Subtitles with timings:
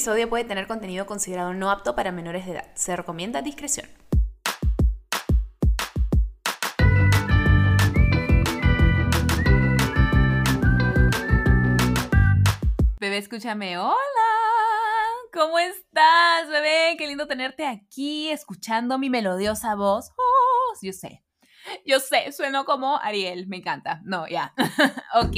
[0.00, 2.64] episodio puede tener contenido considerado no apto para menores de edad.
[2.74, 3.86] Se recomienda discreción.
[12.98, 13.76] Bebé, escúchame.
[13.76, 13.94] Hola.
[15.34, 16.96] ¿Cómo estás, bebé?
[16.96, 20.12] Qué lindo tenerte aquí, escuchando mi melodiosa voz.
[20.16, 21.22] Oh, yo sé.
[21.86, 24.00] Yo sé, sueno como Ariel, me encanta.
[24.04, 24.54] No, ya.
[25.14, 25.36] ok.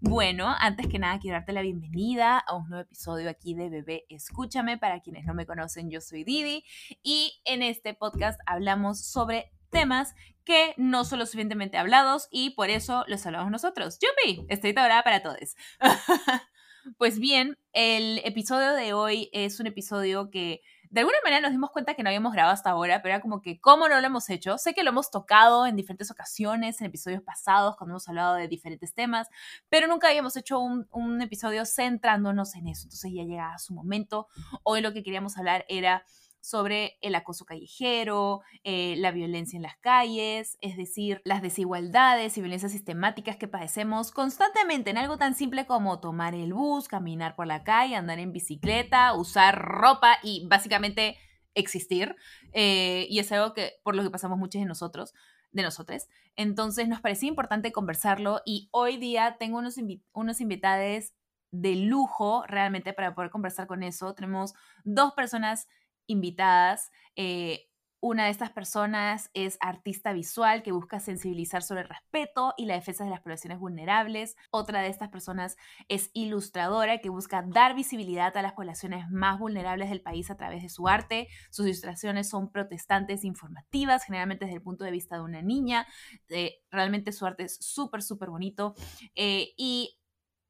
[0.00, 4.06] Bueno, antes que nada, quiero darte la bienvenida a un nuevo episodio aquí de Bebé
[4.08, 4.78] Escúchame.
[4.78, 6.64] Para quienes no me conocen, yo soy Didi
[7.02, 10.14] y en este podcast hablamos sobre temas
[10.44, 13.98] que no son lo suficientemente hablados y por eso los hablamos nosotros.
[14.00, 15.56] Yupi, estoy dorada para todos.
[16.96, 21.70] pues bien, el episodio de hoy es un episodio que de alguna manera nos dimos
[21.70, 24.28] cuenta que no habíamos grabado hasta ahora, pero era como que, ¿cómo no lo hemos
[24.30, 24.58] hecho?
[24.58, 28.48] Sé que lo hemos tocado en diferentes ocasiones, en episodios pasados, cuando hemos hablado de
[28.48, 29.28] diferentes temas,
[29.68, 30.86] pero nunca habíamos hecho un,
[31.20, 32.84] episodio centrándonos en eso.
[32.84, 34.28] Entonces ya llegaba su momento.
[34.62, 36.04] Hoy lo que queríamos hablar era
[36.48, 42.40] sobre el acoso callejero, eh, la violencia en las calles, es decir, las desigualdades y
[42.40, 47.46] violencias sistemáticas que padecemos constantemente en algo tan simple como tomar el bus, caminar por
[47.46, 51.18] la calle, andar en bicicleta, usar ropa y básicamente
[51.54, 52.16] existir.
[52.52, 55.12] Eh, y es algo que por lo que pasamos muchos de nosotros
[55.50, 56.08] de nosotros.
[56.36, 59.76] Entonces nos parecía importante conversarlo y hoy día tengo unos,
[60.12, 61.12] unos invitados
[61.50, 64.14] de lujo realmente para poder conversar con eso.
[64.14, 65.66] Tenemos dos personas
[66.08, 66.90] invitadas.
[67.14, 67.68] Eh,
[68.00, 72.74] una de estas personas es artista visual que busca sensibilizar sobre el respeto y la
[72.74, 74.36] defensa de las poblaciones vulnerables.
[74.52, 75.56] Otra de estas personas
[75.88, 80.62] es ilustradora que busca dar visibilidad a las poblaciones más vulnerables del país a través
[80.62, 81.26] de su arte.
[81.50, 85.84] Sus ilustraciones son protestantes informativas, generalmente desde el punto de vista de una niña.
[86.28, 88.76] Eh, realmente su arte es súper, súper bonito.
[89.16, 89.97] Eh, y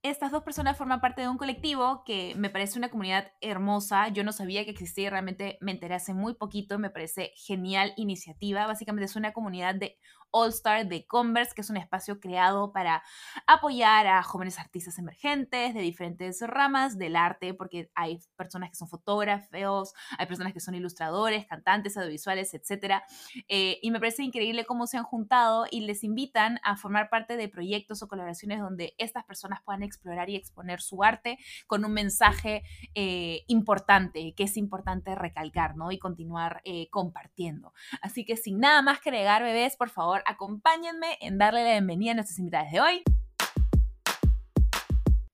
[0.02, 4.08] estas dos personas forman parte de un colectivo que me parece una comunidad hermosa.
[4.08, 6.78] Yo no sabía que existía realmente me enteré hace muy poquito.
[6.78, 8.66] Me parece genial iniciativa.
[8.66, 9.98] Básicamente es una comunidad de
[10.30, 13.02] All Star de Converse, que es un espacio creado para
[13.46, 18.88] apoyar a jóvenes artistas emergentes de diferentes ramas del arte, porque hay personas que son
[18.88, 23.02] fotógrafos, hay personas que son ilustradores, cantantes, audiovisuales, etc.
[23.48, 27.36] Eh, y me parece increíble cómo se han juntado y les invitan a formar parte
[27.36, 31.92] de proyectos o colaboraciones donde estas personas puedan explorar y exponer su arte con un
[31.92, 32.62] mensaje
[32.94, 35.90] eh, importante, que es importante recalcar, ¿no?
[35.90, 37.72] Y continuar eh, compartiendo.
[38.02, 42.12] Así que sin nada más que agregar, bebés, por favor, acompáñenme en darle la bienvenida
[42.12, 43.02] a nuestras invitadas de hoy.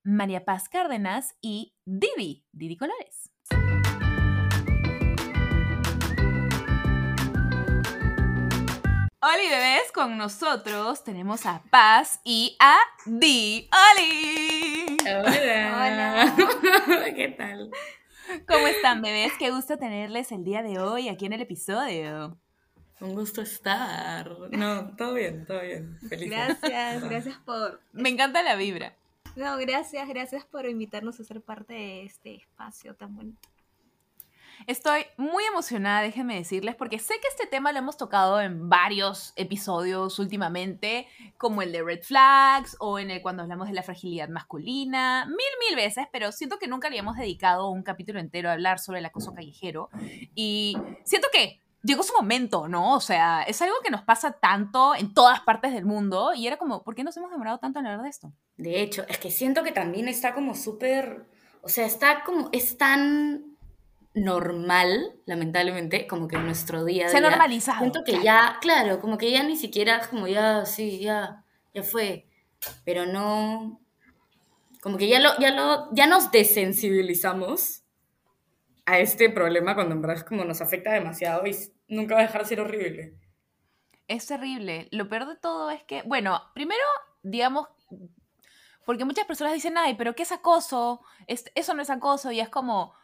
[0.05, 3.34] María Paz Cárdenas y Didi, Didi Colores.
[9.27, 12.77] Hola bebés, con nosotros tenemos a Paz y a
[13.07, 13.71] Di.
[13.73, 14.99] ¡Holi!
[15.01, 16.35] Hola.
[16.37, 16.37] Hola.
[17.17, 17.71] ¿Qué tal?
[18.47, 19.33] ¿Cómo están bebés?
[19.39, 22.39] Qué gusto tenerles el día de hoy aquí en el episodio.
[23.01, 24.31] Un gusto estar.
[24.51, 25.99] No, todo bien, todo bien.
[26.07, 26.29] Feliz.
[26.29, 27.81] Gracias, gracias por...
[27.93, 28.95] Me encanta la vibra.
[29.37, 33.49] No, gracias, gracias por invitarnos a ser parte de este espacio tan bonito.
[34.67, 39.33] Estoy muy emocionada, déjenme decirles, porque sé que este tema lo hemos tocado en varios
[39.37, 41.07] episodios últimamente,
[41.39, 45.37] como el de Red Flags o en el cuando hablamos de la fragilidad masculina, mil,
[45.69, 49.07] mil veces, pero siento que nunca habíamos dedicado un capítulo entero a hablar sobre el
[49.07, 49.91] acoso callejero.
[50.35, 52.95] Y siento que llegó su momento, ¿no?
[52.95, 56.57] O sea, es algo que nos pasa tanto en todas partes del mundo y era
[56.57, 58.33] como, ¿por qué nos hemos demorado tanto en hablar de esto?
[58.57, 61.27] De hecho, es que siento que también está como súper,
[61.63, 63.54] o sea, está como, es tan
[64.15, 67.19] normal, lamentablemente, como que en nuestro día a día.
[67.19, 67.81] Se ha normalizado.
[67.81, 71.45] Siento que ya, claro, como que ya ni siquiera, como ya, sí, ya,
[71.75, 72.29] ya fue,
[72.85, 73.81] pero no,
[74.81, 77.83] como que ya lo, ya lo, ya nos desensibilizamos
[78.87, 81.57] a este problema cuando en verdad es como nos afecta demasiado y
[81.89, 83.15] nunca va a dejar de ser horrible.
[84.07, 84.89] Es terrible.
[84.91, 86.83] Lo peor de todo es que, bueno, primero,
[87.23, 87.69] digamos,
[88.85, 91.01] porque muchas personas dicen, ay, pero ¿qué es acoso?
[91.27, 92.31] eso no es acoso.
[92.31, 92.95] Y es como,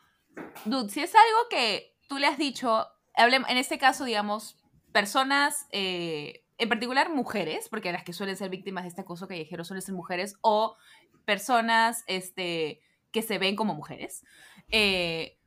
[0.65, 2.87] dude, si es algo que tú le has dicho,
[3.17, 4.57] en este caso, digamos,
[4.93, 9.65] personas, eh, en particular mujeres, porque las que suelen ser víctimas de este acoso callejero
[9.65, 10.77] suelen ser mujeres, o
[11.25, 12.81] personas este,
[13.13, 14.25] que se ven como mujeres.
[14.71, 15.39] Eh,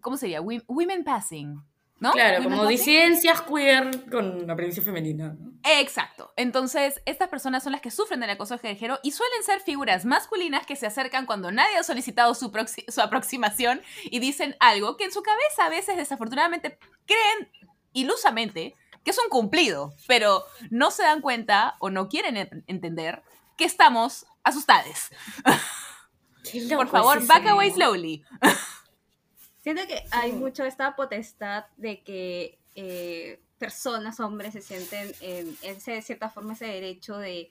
[0.00, 0.40] ¿Cómo sería?
[0.40, 1.62] Women passing.
[2.02, 2.10] ¿No?
[2.10, 5.36] Claro, como disidencias queer con apariencia femenina.
[5.62, 6.32] Exacto.
[6.36, 10.66] Entonces, estas personas son las que sufren del acoso callejero y suelen ser figuras masculinas
[10.66, 12.50] que se acercan cuando nadie ha solicitado su,
[12.88, 16.76] su aproximación y dicen algo que en su cabeza a veces desafortunadamente
[17.06, 17.48] creen
[17.92, 23.22] ilusamente que es un cumplido, pero no se dan cuenta o no quieren entender
[23.56, 25.10] que estamos asustados.
[26.76, 28.24] Por favor, back away slowly.
[29.62, 35.92] Siento que hay mucho esta potestad de que eh, personas, hombres, se sienten en, ese,
[35.92, 37.48] de cierta forma ese derecho de,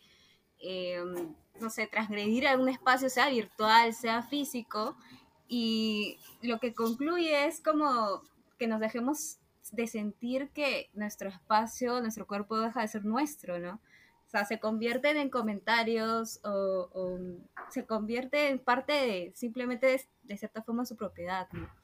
[0.59, 4.97] em, no sé, transgredir algún espacio, sea virtual, sea físico,
[5.47, 8.21] y lo que concluye es como
[8.59, 9.37] que nos dejemos
[9.71, 13.75] de sentir que nuestro espacio, nuestro cuerpo deja de ser nuestro, ¿no?
[14.27, 17.17] O sea, se convierten en comentarios o,
[17.69, 21.80] se convierte en parte de simplemente de, de cierta forma su propiedad, ¿no?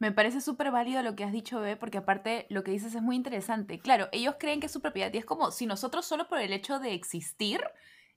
[0.00, 3.02] Me parece súper válido lo que has dicho, Bebe, porque aparte lo que dices es
[3.02, 3.78] muy interesante.
[3.78, 6.54] Claro, ellos creen que es su propiedad y es como si nosotros solo por el
[6.54, 7.60] hecho de existir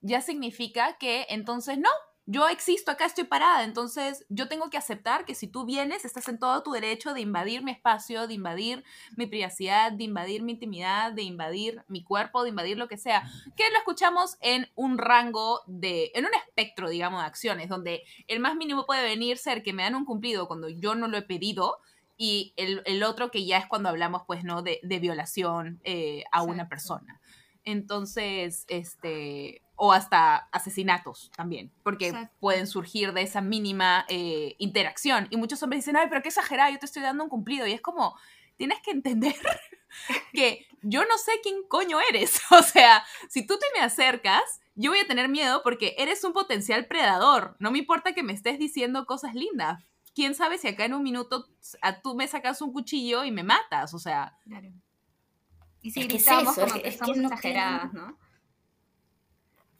[0.00, 1.90] ya significa que entonces no,
[2.26, 6.28] yo existo, acá estoy parada, entonces yo tengo que aceptar que si tú vienes, estás
[6.28, 8.82] en todo tu derecho de invadir mi espacio, de invadir
[9.16, 13.24] mi privacidad, de invadir mi intimidad, de invadir mi cuerpo, de invadir lo que sea,
[13.56, 18.40] que lo escuchamos en un rango de, en un espectro, digamos, de acciones, donde el
[18.40, 21.22] más mínimo puede venir ser que me dan un cumplido cuando yo no lo he
[21.22, 21.78] pedido,
[22.16, 24.62] y el, otro que ya es cuando hablamos, pues, ¿no?
[24.62, 27.20] De, violación eh, a una persona.
[27.64, 35.26] Entonces, este, o hasta asesinatos también, porque pueden surgir de esa mínima eh, interacción.
[35.30, 37.66] Y muchos hombres dicen, ay, pero qué exagerado, yo te estoy dando un cumplido.
[37.66, 38.16] Y es como,
[38.56, 39.34] tienes que entender
[40.32, 42.40] que yo no sé quién coño eres.
[42.50, 46.32] O sea, si tú te me acercas, yo voy a tener miedo porque eres un
[46.32, 47.56] potencial predador.
[47.58, 49.82] No me importa que me estés diciendo cosas lindas.
[50.14, 51.48] Quién sabe si acá en un minuto
[51.82, 53.94] a tú me sacas un cuchillo y me matas.
[53.94, 54.38] O sea.
[55.84, 58.18] Y si gritamos como que, estamos exageradas, ¿no?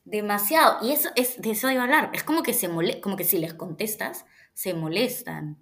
[0.05, 0.87] Demasiado.
[0.87, 2.11] Y eso es de eso iba a hablar.
[2.13, 5.57] Es como que se mole como que si les contestas, se molestan.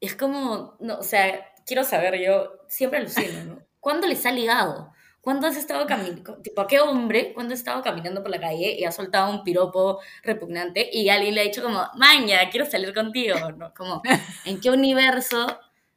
[0.00, 3.58] Es como, no, o sea, quiero saber, yo siempre alucino, ¿no?
[3.80, 4.92] ¿Cuándo les ha ligado?
[5.20, 6.36] ¿Cuándo has estado caminando?
[6.40, 9.98] Tipo, qué hombre cuando ha estado caminando por la calle y ha soltado un piropo
[10.22, 13.50] repugnante y alguien le ha dicho como, maña, quiero salir contigo?
[13.56, 13.74] ¿no?
[13.74, 14.02] Como,
[14.44, 15.48] ¿en qué universo?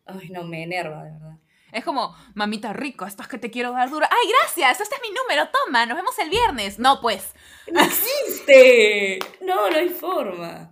[0.08, 1.38] Ay, no, me enerva, de verdad.
[1.76, 4.10] Es como, mamita rico, esto es que te quiero dar dura.
[4.10, 4.80] ¡Ay, gracias!
[4.80, 6.80] Este es mi número, toma, nos vemos el viernes.
[6.80, 7.34] No, pues.
[7.70, 9.20] No existe.
[9.42, 10.72] No, no hay forma.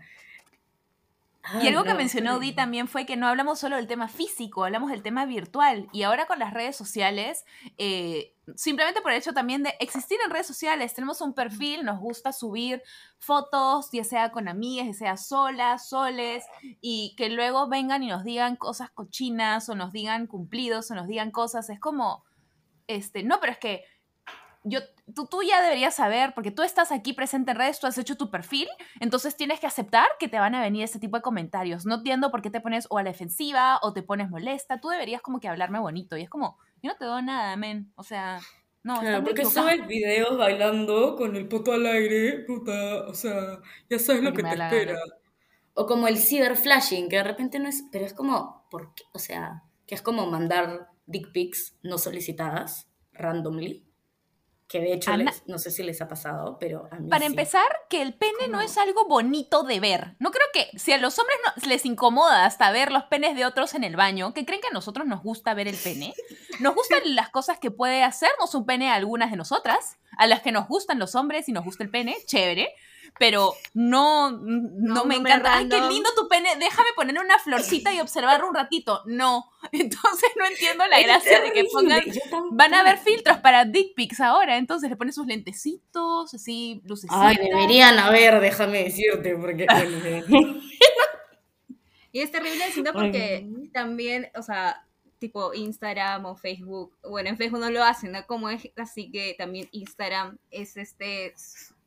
[1.61, 4.89] Y algo que mencionó Di también fue que no hablamos solo del tema físico, hablamos
[4.89, 5.89] del tema virtual.
[5.91, 7.43] Y ahora con las redes sociales,
[7.77, 10.93] eh, simplemente por el hecho también de existir en redes sociales.
[10.93, 12.81] Tenemos un perfil, nos gusta subir
[13.19, 16.45] fotos, ya sea con amigas, ya sea solas, soles,
[16.79, 21.07] y que luego vengan y nos digan cosas cochinas o nos digan cumplidos o nos
[21.07, 21.69] digan cosas.
[21.69, 22.23] Es como,
[22.87, 23.83] este, no, pero es que
[24.63, 24.79] yo,
[25.13, 28.15] tú, tú ya deberías saber, porque tú estás aquí presente en redes, tú has hecho
[28.15, 28.67] tu perfil,
[28.99, 31.85] entonces tienes que aceptar que te van a venir ese tipo de comentarios.
[31.85, 34.79] No entiendo por qué te pones o a la defensiva o te pones molesta.
[34.79, 36.17] Tú deberías como que hablarme bonito.
[36.17, 37.91] Y es como, yo no te doy nada, men.
[37.95, 38.39] O sea,
[38.83, 38.99] no.
[38.99, 43.05] Claro, porque subes videos bailando con el poto al aire, puta.
[43.07, 44.97] O sea, ya sabes lo que te espera.
[45.73, 47.83] O como el cyberflashing, que de repente no es.
[47.91, 48.65] Pero es como.
[48.69, 49.03] ¿por qué?
[49.13, 53.85] O sea, que es como mandar dick pics no solicitadas randomly
[54.73, 55.11] que de hecho
[55.45, 57.61] no sé si les ha pasado, pero a mí Para empezar,
[57.91, 60.15] que el pene no es algo bonito de ver.
[60.17, 63.45] No creo que si a los hombres no, les incomoda hasta ver los penes de
[63.45, 66.15] otros en el baño, que creen que a nosotros nos gusta ver el pene.
[66.59, 70.41] Nos gustan las cosas que puede hacernos un pene a algunas de nosotras, a las
[70.41, 72.73] que nos gustan los hombres y nos gusta el pene, chévere
[73.19, 75.57] pero no, no, me encanta.
[75.57, 79.01] Ay, qué lindo tu pene, déjame poner una florcita y observarlo un ratito.
[79.05, 82.01] No, entonces no entiendo la gracia de que pongan,
[82.51, 87.17] van a haber filtros para dick pics ahora, entonces le ponen sus lentecitos, así, lucecitas.
[87.19, 89.67] Ay, deberían haber, déjame decirte, porque...
[92.11, 94.85] y es terrible decirlo porque también, o sea,
[95.19, 98.25] tipo Instagram o Facebook, bueno, en Facebook no lo hacen, ¿no?
[98.27, 101.33] Como es así que también Instagram es este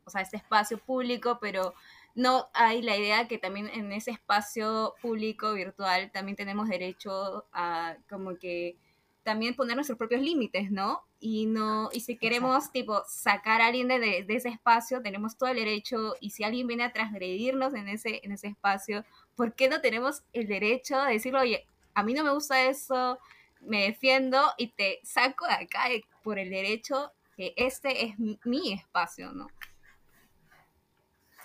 [0.06, 1.74] o sea, este espacio público, pero
[2.14, 7.96] no hay la idea que también en ese espacio público virtual también tenemos derecho a
[8.08, 8.78] como que
[9.22, 11.02] también poner nuestros propios límites, ¿no?
[11.18, 15.50] Y no y si queremos tipo sacar a alguien de, de, ese espacio, tenemos todo
[15.50, 19.68] el derecho y si alguien viene a transgredirnos en ese en ese espacio, ¿por qué
[19.68, 23.18] no tenemos el derecho de decirlo, "Oye, a mí no me gusta eso,
[23.60, 25.84] me defiendo y te saco de acá
[26.22, 29.48] por el derecho que este es mi espacio, ¿no?"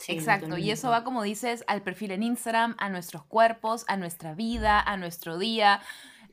[0.07, 4.33] Exacto, y eso va, como dices, al perfil en Instagram, a nuestros cuerpos, a nuestra
[4.33, 5.81] vida, a nuestro día.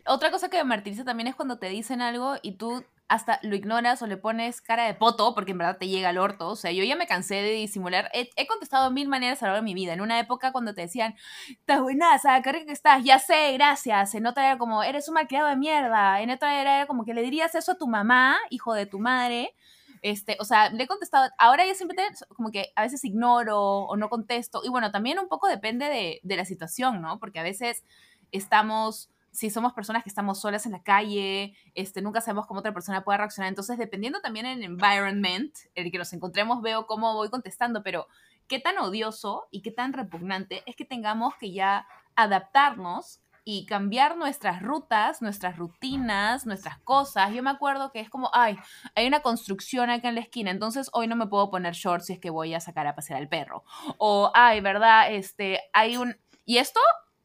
[0.06, 3.56] Otra cosa que me martiriza también es cuando te dicen algo y tú hasta lo
[3.56, 6.48] ignoras o le pones cara de poto porque en verdad te llega al orto.
[6.48, 8.10] O sea, yo ya me cansé de disimular.
[8.12, 9.94] He, contestado mil maneras a lo largo de mi vida.
[9.94, 11.14] En una época cuando te decían,
[11.48, 14.14] estás buenaza, qué rica que estás, ya sé, gracias.
[14.14, 16.20] En otra era como, eres un malcriado de mierda.
[16.20, 18.98] En otra era, era como que le dirías eso a tu mamá, hijo de tu
[18.98, 19.54] madre
[20.02, 21.96] Este, o sea, le he contestado, ahora yo siempre
[22.36, 24.62] como que a veces ignoro o no contesto.
[24.64, 27.18] Y bueno, también un poco depende de, de la situación, ¿no?
[27.18, 27.84] Porque a veces
[28.32, 32.72] estamos si somos personas que estamos solas en la calle, este, nunca sabemos cómo otra
[32.74, 33.48] persona puede reaccionar.
[33.48, 38.08] Entonces, dependiendo también del environment en el que nos encontremos, veo cómo voy contestando, pero
[38.48, 41.86] qué tan odioso y qué tan repugnante es que tengamos que ya
[42.16, 47.32] adaptarnos y cambiar nuestras rutas, nuestras rutinas, nuestras cosas.
[47.32, 48.58] Yo me acuerdo que es como, ay,
[48.94, 52.12] hay una construcción acá en la esquina, entonces hoy no me puedo poner shorts si
[52.12, 53.64] es que voy a sacar a pasear al perro.
[53.96, 55.14] O, ay, ¿verdad?
[55.14, 56.14] Este, hay un...
[56.44, 56.78] Y esto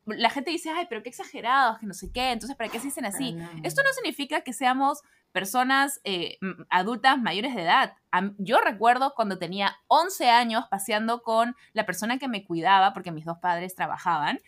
[0.06, 2.86] la gente dice, ay, pero qué exagerados, que no sé qué, entonces, ¿para qué se
[2.86, 3.38] dicen así?
[3.64, 5.02] Esto no significa que seamos
[5.34, 6.38] personas eh,
[6.70, 7.94] adultas mayores de edad.
[8.38, 13.26] Yo recuerdo cuando tenía 11 años paseando con la persona que me cuidaba, porque mis
[13.26, 14.40] dos padres trabajaban,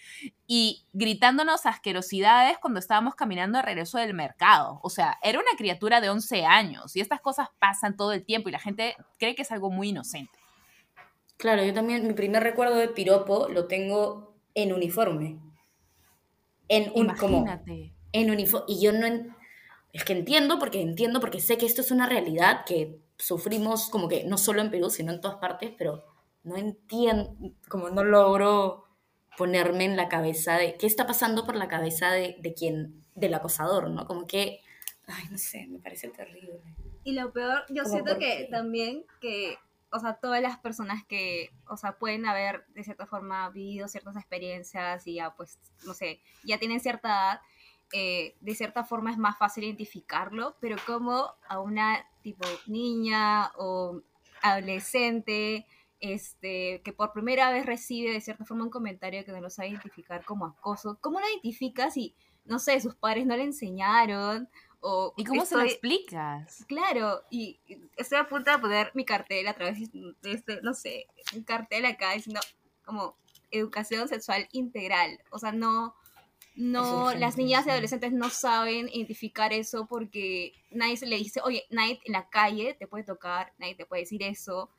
[0.47, 4.79] y gritándonos asquerosidades cuando estábamos caminando de regreso del mercado.
[4.83, 8.49] O sea, era una criatura de 11 años y estas cosas pasan todo el tiempo
[8.49, 10.37] y la gente cree que es algo muy inocente.
[11.37, 15.39] Claro, yo también, mi primer recuerdo de piropo lo tengo en uniforme.
[16.67, 17.93] En un, Imagínate.
[18.11, 18.65] en uniforme.
[18.67, 19.34] Y yo no...
[19.95, 24.09] es que entiendo, porque entiendo, porque sé que esto es una realidad que sufrimos como
[24.09, 26.03] que no solo en Perú, sino en todas partes, pero
[26.43, 27.33] no entiendo,
[27.69, 28.83] como no logro
[29.37, 33.35] ponerme en la cabeza de qué está pasando por la cabeza de, de quien, del
[33.35, 34.05] acosador, ¿no?
[34.05, 34.59] Como que,
[35.07, 36.59] ay, no sé, me parece terrible.
[37.05, 39.57] Y lo peor, yo siento que también que
[39.95, 44.17] o sea, todas las personas que, o sea, pueden haber de cierta forma vivido ciertas
[44.17, 47.41] experiencias y ya, pues, no sé, ya tienen cierta edad,
[47.93, 54.01] eh, de cierta forma es más fácil identificarlo, pero como a una tipo niña o
[54.41, 55.65] adolescente,
[55.99, 59.69] este, que por primera vez recibe de cierta forma un comentario que no lo sabe
[59.69, 62.15] identificar como acoso, ¿cómo lo identificas si,
[62.45, 64.49] no sé, sus padres no le enseñaron
[65.15, 66.63] ¿Y cómo se lo explicas?
[66.67, 67.59] Claro, y
[67.97, 71.85] estoy a punto de poner mi cartel a través de este, no sé, un cartel
[71.85, 72.39] acá diciendo
[72.83, 73.17] como
[73.49, 75.19] educación sexual integral.
[75.31, 75.95] O sea, no,
[76.55, 81.65] no, las niñas y adolescentes no saben identificar eso porque nadie se le dice, oye,
[81.69, 84.69] nadie en la calle te puede tocar, nadie te puede decir eso.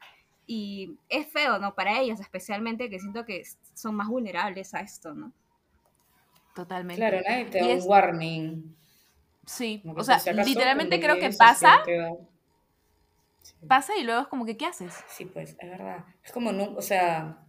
[0.47, 1.75] Y es feo, ¿no?
[1.75, 3.43] Para ellas especialmente, que siento que
[3.75, 5.33] son más vulnerables a esto, ¿no?
[6.55, 7.01] Totalmente.
[7.01, 8.77] Claro, nadie te da un warning.
[9.45, 11.83] Sí, o sea, literalmente creo que pasa.
[13.69, 14.95] Pasa y luego es como que, ¿qué haces?
[15.09, 16.05] Sí, pues, es verdad.
[16.25, 17.45] Es como, no, o sea,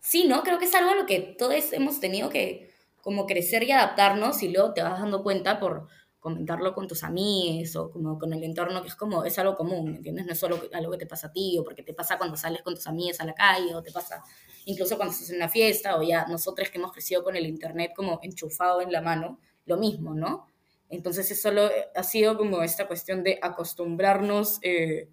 [0.00, 0.42] sí, ¿no?
[0.42, 2.72] Creo que es algo a lo que todos hemos tenido que
[3.08, 5.88] como crecer y adaptarnos y luego te vas dando cuenta por
[6.18, 9.94] comentarlo con tus amigos o como con el entorno, que es como, es algo común,
[9.96, 10.26] ¿entiendes?
[10.26, 12.60] No es solo algo que te pasa a ti o porque te pasa cuando sales
[12.60, 14.22] con tus amigos a la calle o te pasa
[14.66, 17.92] incluso cuando estás en una fiesta o ya nosotros que hemos crecido con el internet
[17.96, 20.44] como enchufado en la mano, lo mismo, ¿no?
[20.90, 25.08] Entonces eso solo ha sido como esta cuestión de acostumbrarnos eh,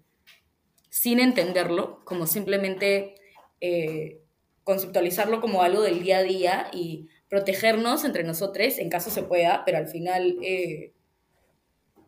[0.90, 3.14] sin entenderlo, como simplemente
[3.62, 4.20] eh,
[4.64, 9.64] conceptualizarlo como algo del día a día y protegernos entre nosotros en caso se pueda,
[9.64, 10.36] pero al final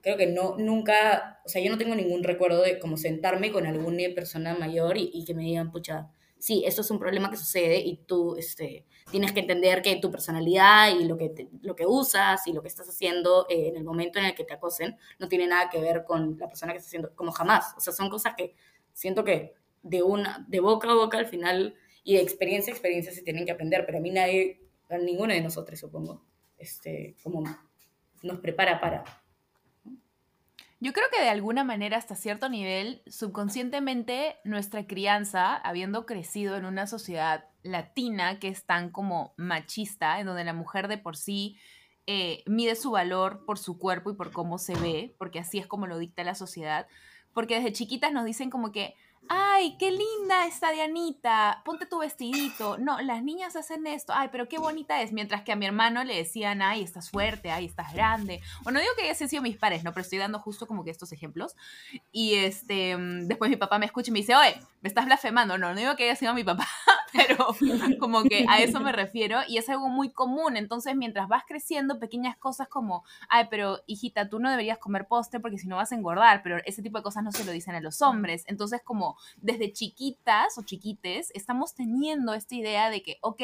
[0.02, 3.66] creo que no, nunca, o sea, yo no tengo ningún recuerdo de como sentarme con
[3.66, 6.08] alguna persona mayor y, que me digan, pucha,
[6.38, 10.10] sí, esto es un problema que sucede y tú este, tienes que entender que tu
[10.10, 13.84] personalidad y lo que, lo que usas y lo que estás haciendo eh, en el
[13.84, 16.78] momento en el que te acosen no tiene nada que ver con la persona que
[16.78, 17.74] estás haciendo, como jamás.
[17.76, 18.54] O sea, son cosas que
[18.92, 23.12] siento que de, una, de boca a boca al final y de experiencia a experiencia
[23.12, 26.24] se tienen que aprender, pero a mí nadie, a ninguno de nosotros supongo,
[26.56, 27.44] este, como
[28.22, 29.04] nos prepara para.
[30.80, 36.64] Yo creo que de alguna manera, hasta cierto nivel, subconscientemente, nuestra crianza, habiendo crecido en
[36.64, 41.56] una sociedad latina que es tan como machista, en donde la mujer de por sí
[42.06, 45.66] eh, mide su valor por su cuerpo y por cómo se ve, porque así es
[45.66, 46.86] como lo dicta la sociedad,
[47.34, 48.94] porque desde chiquitas nos dicen como que,
[49.28, 52.78] ay, qué linda está Dianita, ponte tu vestidito.
[52.78, 55.12] No, las niñas hacen esto, ay, pero qué bonita es.
[55.12, 58.40] Mientras que a mi hermano le decían, ay, estás fuerte, ay, estás grande.
[58.62, 59.92] Bueno, digo que hayas sido mis pares, ¿no?
[59.92, 61.56] Pero estoy dando justo como que estos ejemplos.
[62.12, 65.58] Y este, mm, después mi papá me escucha y me dice, oye, me estás blasfemando.
[65.58, 66.66] No, no digo que haya sido mi papá,
[67.12, 67.48] pero
[67.98, 69.40] como que a eso me refiero.
[69.48, 70.56] Y es algo muy común.
[70.56, 75.40] Entonces, mientras vas creciendo, pequeñas cosas como, ay, pero hijita, tú no deberías comer postre
[75.40, 76.42] porque si no vas a engordar.
[76.42, 78.44] Pero ese tipo de cosas no se lo dicen a los hombres.
[78.46, 83.42] Entonces, como desde chiquitas o chiquites, estamos teniendo esta idea de que, ok,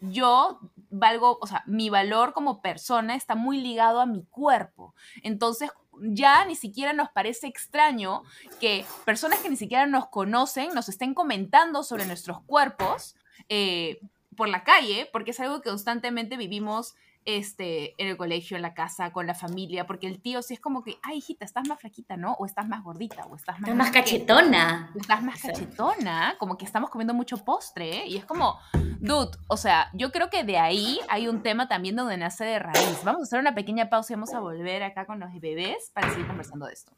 [0.00, 0.60] yo
[0.90, 4.94] valgo, o sea, mi valor como persona está muy ligado a mi cuerpo.
[5.22, 5.70] Entonces,
[6.00, 8.22] ya ni siquiera nos parece extraño
[8.60, 13.16] que personas que ni siquiera nos conocen nos estén comentando sobre nuestros cuerpos
[13.48, 14.00] eh,
[14.36, 16.94] por la calle, porque es algo que constantemente vivimos
[17.26, 20.60] este, en el colegio, en la casa, con la familia, porque el tío sí es
[20.60, 22.34] como que, ay, hijita, estás más flaquita, ¿no?
[22.34, 23.68] O estás más gordita, o estás más...
[23.68, 24.92] Estás más cachetona.
[24.94, 28.06] Estás más cachetona, como que estamos comiendo mucho postre, ¿eh?
[28.06, 28.58] y es como,
[29.00, 32.60] dude, o sea, yo creo que de ahí hay un tema también donde nace de
[32.60, 33.02] raíz.
[33.04, 36.08] Vamos a hacer una pequeña pausa y vamos a volver acá con los bebés para
[36.10, 36.92] seguir conversando de esto.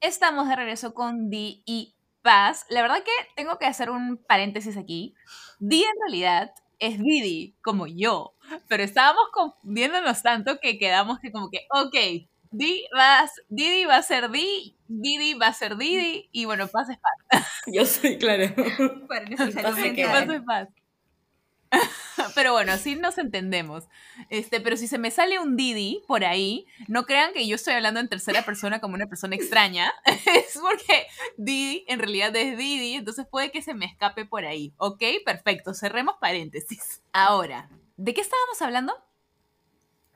[0.00, 1.94] Estamos de regreso con Di y
[2.24, 2.66] Paz.
[2.70, 5.14] La verdad que tengo que hacer un paréntesis aquí.
[5.60, 8.34] Di en realidad es Didi, como yo,
[8.66, 13.96] pero estábamos confundiéndonos tanto que quedamos que como que, ok, Di va a- Didi va
[13.96, 17.12] a ser Di, Didi va a ser Didi, y bueno, Paz es Paz.
[17.66, 18.52] Yo soy, claro.
[19.08, 20.26] Para nuestra salud Pasa que ¿Qué mental.
[20.26, 20.68] pasa es Paz?
[22.34, 23.84] Pero bueno, así nos entendemos.
[24.30, 27.74] Este, pero si se me sale un Didi por ahí, no crean que yo estoy
[27.74, 29.92] hablando en tercera persona como una persona extraña.
[30.26, 34.72] Es porque Didi en realidad es Didi, entonces puede que se me escape por ahí.
[34.78, 35.02] ¿Ok?
[35.24, 37.02] Perfecto, cerremos paréntesis.
[37.12, 38.94] Ahora, ¿de qué estábamos hablando?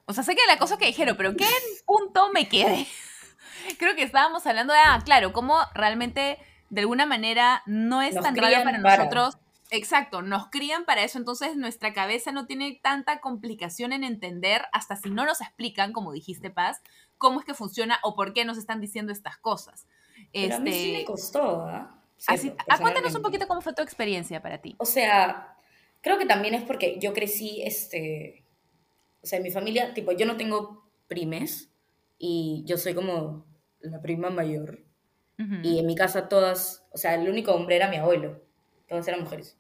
[0.06, 1.46] O sea, sé que la cosa que dijeron, pero ¿qué
[1.84, 2.86] punto me quedé?
[3.78, 6.38] Creo que estábamos hablando de, ah, claro, cómo realmente
[6.70, 8.96] de alguna manera no es Nos tan raro para para.
[8.96, 9.38] nosotros.
[9.70, 14.96] Exacto, nos crían para eso, entonces nuestra cabeza no tiene tanta complicación en entender, hasta
[14.96, 16.80] si no nos explican, como dijiste Paz,
[17.18, 19.87] cómo es que funciona o por qué nos están diciendo estas cosas.
[20.32, 22.02] Pero a mí sí me Este, costó, ¿ah?
[22.26, 24.75] así, Cierto, ah, cuéntanos un poquito cómo fue tu experiencia para ti.
[24.78, 25.54] O sea,
[26.00, 28.44] creo que también es porque yo crecí, este,
[29.22, 31.70] o sea, en mi familia, tipo, yo no tengo primes
[32.18, 33.46] y yo soy como
[33.80, 34.84] la prima mayor.
[35.62, 38.42] Y en mi casa todas, o sea, el único hombre era mi abuelo,
[38.88, 39.57] todas eran mujeres.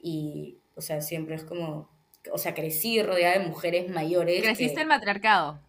[0.00, 1.88] Y, o sea, siempre es como,
[2.32, 4.42] o sea, crecí rodeada de mujeres mayores.
[4.42, 5.60] Creciste que- en matriarcado.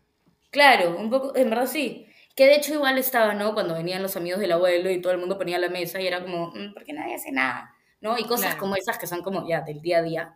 [0.52, 2.06] Claro, un poco, en verdad sí.
[2.36, 3.54] Que de hecho igual estaba, ¿no?
[3.54, 6.22] Cuando venían los amigos del abuelo y todo el mundo ponía la mesa y era
[6.22, 7.74] como, "Mm, ¿por qué nadie hace nada?
[8.02, 8.18] ¿No?
[8.18, 8.60] Y cosas Claro.
[8.60, 10.36] como esas que son como ya del día a día.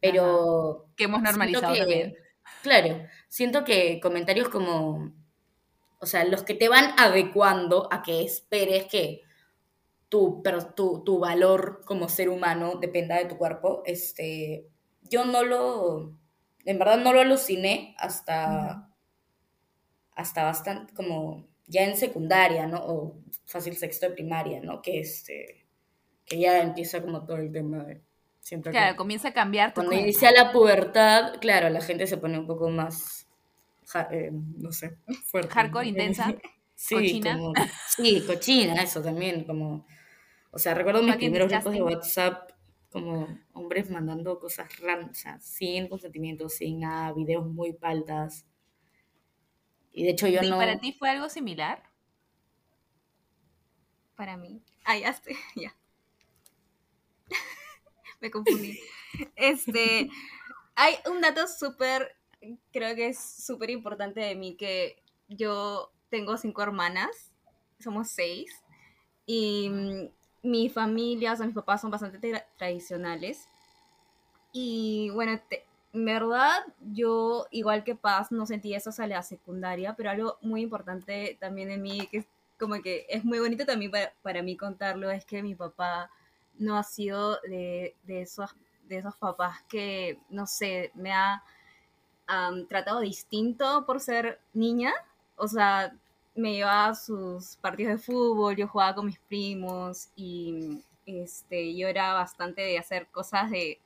[0.00, 2.16] Pero Que hemos normalizado que, también.
[2.62, 5.12] claro, siento que comentarios como,
[6.00, 9.22] o sea, los que te van adecuando a que esperes que
[10.08, 14.66] tu, pero tu, tu valor como ser humano dependa de tu cuerpo, este,
[15.02, 16.12] yo no lo,
[16.64, 18.88] en verdad no lo aluciné hasta,
[20.14, 22.78] hasta bastante, como ya en secundaria, ¿no?
[22.84, 24.80] O fácil sexto de primaria, ¿no?
[24.82, 25.66] Que este,
[26.26, 28.02] que ya empieza como todo el tema de,
[28.40, 32.16] siento que Claro, comienza a cambiar tu cuando inicia la pubertad, claro, la gente se
[32.18, 33.26] pone un poco más,
[33.86, 35.50] ja- eh, no sé, fuerte.
[35.52, 36.34] Hardcore, intensa,
[36.76, 37.36] Sí, cochina.
[37.38, 37.54] como-
[37.88, 39.86] sí, cochina, eso también, como,
[40.54, 41.82] o sea, recuerdo mis primeros grupos de.
[41.82, 42.52] WhatsApp,
[42.90, 48.46] como hombres mandando cosas ran, o sea, sin consentimiento, sin nada, videos muy paltas.
[49.92, 51.82] Y de hecho yo ¿Y no, para ti fue algo similar?
[54.14, 54.62] Para mí.
[54.84, 55.74] Ah, ya estoy, ya.
[58.20, 58.78] Me confundí.
[59.34, 60.08] Este,
[60.76, 62.16] hay un dato súper,
[62.72, 67.32] creo que es súper importante de mí, que yo tengo cinco hermanas,
[67.80, 68.62] somos seis,
[69.26, 70.08] y mm,
[70.44, 73.48] mi familia, o sea, mis papás son bastante tra- tradicionales.
[74.52, 75.40] Y bueno,
[75.92, 76.60] en verdad,
[76.92, 81.78] yo, igual que Paz, no sentí eso hasta secundaria, pero algo muy importante también de
[81.78, 82.26] mí, que es
[82.58, 86.10] como que es muy bonito también para, para mí contarlo, es que mi papá
[86.58, 88.54] no ha sido de, de esos,
[88.88, 91.42] de esos papás que, no sé, me ha
[92.68, 94.92] tratado distinto por ser niña.
[95.36, 95.94] O sea,
[96.34, 101.88] me llevaba a sus partidos de fútbol, yo jugaba con mis primos y este, yo
[101.88, 103.78] era bastante de hacer cosas de,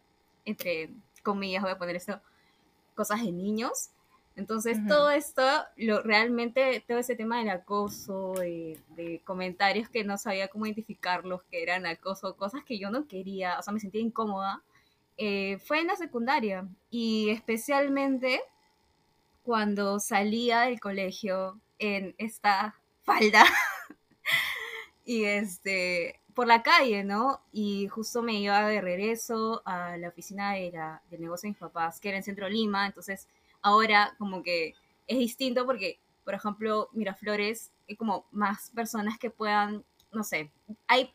[0.44, 0.90] entre
[1.22, 2.20] comillas, voy a poner esto,
[2.94, 3.90] cosas de niños.
[4.36, 4.88] Entonces, Ujú.
[4.88, 5.42] todo esto,
[5.76, 11.42] lo, realmente, todo ese tema del acoso, de, de comentarios que no sabía cómo identificarlos,
[11.50, 14.62] que eran acoso, cosas que yo no quería, o sea, me sentía incómoda,
[15.16, 16.68] eh, fue en la secundaria.
[16.88, 18.40] Y especialmente
[19.42, 23.44] cuando salía del colegio en esta falda
[25.04, 27.40] y este por la calle, ¿no?
[27.50, 31.58] Y justo me iba de regreso a la oficina de la- del negocio de mis
[31.58, 33.26] papás, que era en Centro Lima, entonces
[33.60, 34.74] ahora como que
[35.08, 40.50] es distinto porque, por ejemplo, Miraflores hay como más personas que puedan, no sé,
[40.86, 41.12] hay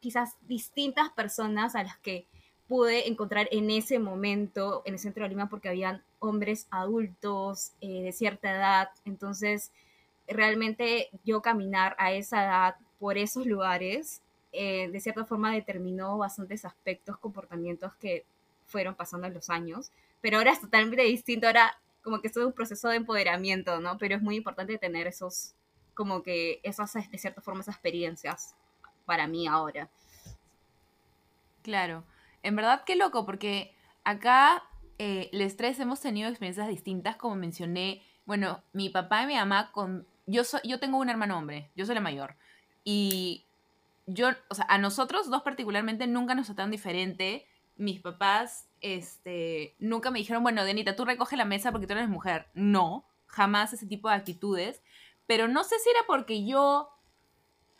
[0.00, 2.26] quizás distintas personas a las que
[2.68, 8.02] pude encontrar en ese momento en el centro de Lima porque habían hombres adultos eh,
[8.02, 9.72] de cierta edad, entonces
[10.30, 16.64] realmente yo caminar a esa edad por esos lugares eh, de cierta forma determinó bastantes
[16.64, 18.24] aspectos, comportamientos que
[18.66, 22.52] fueron pasando en los años, pero ahora es totalmente distinto, ahora como que es un
[22.52, 23.98] proceso de empoderamiento, ¿no?
[23.98, 25.54] Pero es muy importante tener esos,
[25.94, 28.54] como que esas, de cierta forma, esas experiencias
[29.04, 29.88] para mí ahora.
[31.62, 32.04] Claro,
[32.42, 34.64] en verdad qué loco, porque acá
[34.98, 39.70] eh, les tres hemos tenido experiencias distintas, como mencioné, bueno, mi papá y mi mamá
[39.72, 40.06] con...
[40.30, 42.36] Yo, soy, yo tengo un hermano hombre, yo soy la mayor,
[42.84, 43.46] y
[44.06, 47.46] yo, o sea, a nosotros dos particularmente nunca nos trataron diferente.
[47.76, 52.08] Mis papás, este, nunca me dijeron, bueno, Denita, tú recoge la mesa porque tú eres
[52.08, 52.48] mujer.
[52.54, 54.82] No, jamás ese tipo de actitudes.
[55.26, 56.90] Pero no sé si era porque yo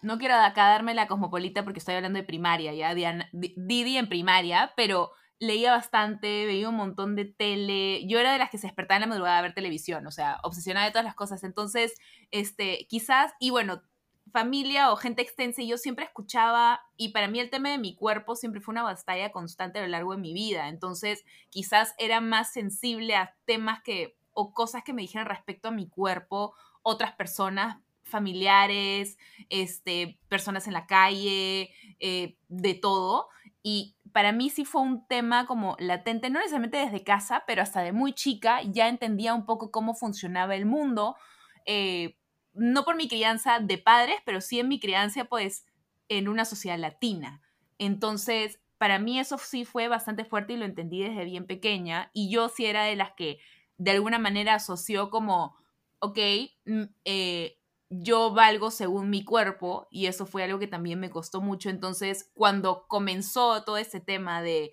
[0.02, 4.72] no quiero acá darme la cosmopolita porque estoy hablando de primaria, ya, Didi en primaria,
[4.76, 8.06] pero leía bastante, veía un montón de tele.
[8.06, 10.38] Yo era de las que se despertaba en la madrugada a ver televisión, o sea,
[10.44, 11.42] obsesionada de todas las cosas.
[11.42, 11.94] Entonces,
[12.30, 13.82] este, quizás, y bueno,
[14.30, 17.96] familia o gente extensa y yo siempre escuchaba y para mí el tema de mi
[17.96, 20.68] cuerpo siempre fue una batalla constante a lo largo de mi vida.
[20.68, 25.72] Entonces, quizás era más sensible a temas que o cosas que me dijeran respecto a
[25.72, 29.16] mi cuerpo otras personas familiares,
[29.48, 33.28] este, personas en la calle, eh, de todo.
[33.62, 37.82] Y para mí sí fue un tema como latente, no necesariamente desde casa, pero hasta
[37.82, 41.16] de muy chica ya entendía un poco cómo funcionaba el mundo.
[41.66, 42.16] Eh,
[42.54, 45.66] no por mi crianza de padres, pero sí en mi crianza, pues,
[46.08, 47.42] en una sociedad latina.
[47.78, 52.10] Entonces, para mí eso sí fue bastante fuerte y lo entendí desde bien pequeña.
[52.14, 53.38] Y yo sí era de las que
[53.76, 55.56] de alguna manera asoció como,
[56.00, 56.18] ok,
[56.64, 57.59] mm, eh,
[57.90, 61.70] yo valgo según mi cuerpo y eso fue algo que también me costó mucho.
[61.70, 64.72] Entonces, cuando comenzó todo este tema de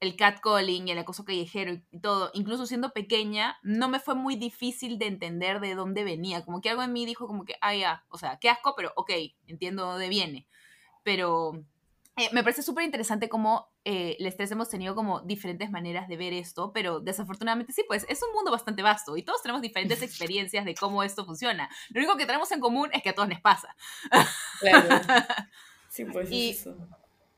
[0.00, 4.36] el catcalling y el acoso callejero y todo, incluso siendo pequeña, no me fue muy
[4.36, 6.44] difícil de entender de dónde venía.
[6.44, 9.10] Como que algo en mí dijo como que, ah, o sea, qué asco, pero ok,
[9.46, 10.46] entiendo dónde viene.
[11.04, 11.64] Pero
[12.16, 16.16] eh, me parece súper interesante cómo eh, les tres hemos tenido como diferentes maneras de
[16.16, 20.02] ver esto, pero desafortunadamente sí, pues es un mundo bastante vasto y todos tenemos diferentes
[20.02, 21.68] experiencias de cómo esto funciona.
[21.90, 23.74] Lo único que tenemos en común es que a todos les pasa.
[24.60, 24.88] Claro.
[25.88, 26.76] Sí, pues eso.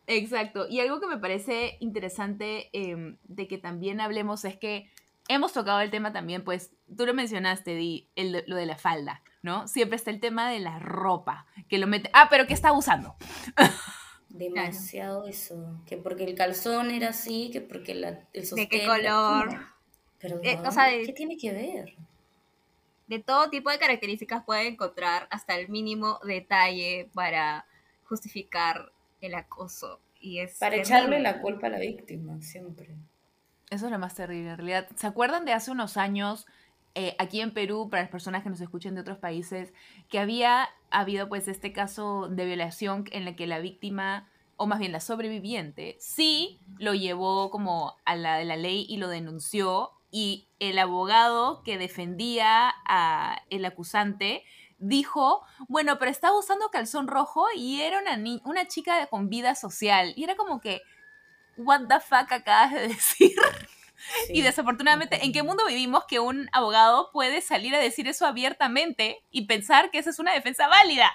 [0.09, 0.67] Exacto.
[0.69, 4.91] Y algo que me parece interesante em, de que también hablemos es que
[5.29, 9.23] hemos tocado el tema también, pues tú lo mencionaste, Di, el, lo de la falda,
[9.43, 9.69] ¿no?
[9.69, 12.11] Siempre está el tema de la ropa, que lo mete...
[12.15, 13.15] Ah, pero ¿qué está usando?
[14.29, 15.81] Demasiado eso.
[15.87, 18.69] Que porque el calzón era así, que porque la, el sostén...
[18.69, 19.59] ¿De qué color?
[20.21, 21.95] Perdón, eh, ¿qué tiene que ver?
[23.07, 27.67] De todo tipo de características puede encontrar hasta el mínimo detalle para
[28.05, 30.01] justificar el acoso.
[30.21, 32.97] Y es Para echarle la culpa a la víctima, siempre.
[33.71, 34.89] Eso es lo más terrible, en realidad.
[34.97, 36.47] ¿Se acuerdan de hace unos años,
[37.01, 39.73] eh, aquí en Perú, para las personas que nos escuchen de otros países,
[40.09, 44.81] que había habido pues este caso de violación en el que la víctima, o más
[44.81, 49.93] bien la sobreviviente, sí lo llevó como a la de la ley y lo denunció,
[50.11, 54.43] y el abogado que defendía a el acusante
[54.79, 60.15] dijo, bueno, pero estaba usando calzón rojo y era una, una chica con vida social.
[60.17, 60.83] Y era como que,
[61.57, 63.37] what the fuck acabas de decir.
[64.29, 69.19] y desafortunadamente, ¿en qué mundo vivimos que un abogado puede salir a decir eso abiertamente
[69.31, 71.11] y pensar que esa es una defensa válida?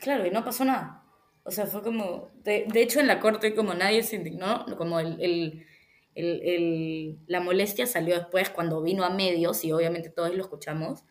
[0.00, 1.02] Claro, y no pasó nada.
[1.44, 5.66] O sea, fue como, de, hecho en la corte como nadie se indignó, como el,
[7.26, 11.04] la molestia salió después cuando vino a medios y obviamente todos lo escuchamos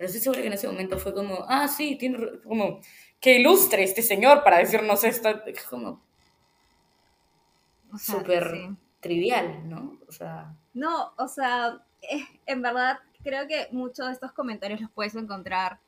[0.00, 2.80] pero estoy segura que en ese momento fue como, ah, sí, tiene, como,
[3.20, 5.28] que ilustre este señor para decirnos esto.
[5.44, 6.02] Es como
[7.98, 9.98] súper trivial, ¿no?
[10.08, 10.54] O sea...
[10.72, 15.78] No, o sea, eh, en verdad creo que muchos de estos comentarios los puedes encontrar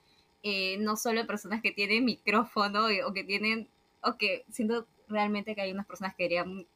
[0.42, 3.68] eh, no solo en personas que tienen micrófono o que tienen,
[4.03, 6.66] o que siento realmente que hay unas personas que querían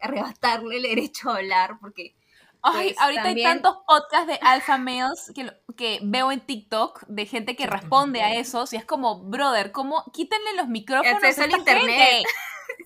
[0.00, 2.14] arrebatarle el derecho a hablar porque
[2.62, 7.26] Ay, pues, ahorita hay tantos podcasts de alpha males que, que veo en TikTok de
[7.26, 10.04] gente que responde a esos y es como, brother, ¿cómo?
[10.12, 12.24] Quítenle los micrófonos a el internet.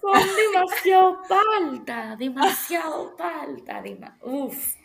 [0.01, 0.13] Son
[0.53, 3.83] demasiado falta, demasiado falta,
[4.23, 4.77] Uf.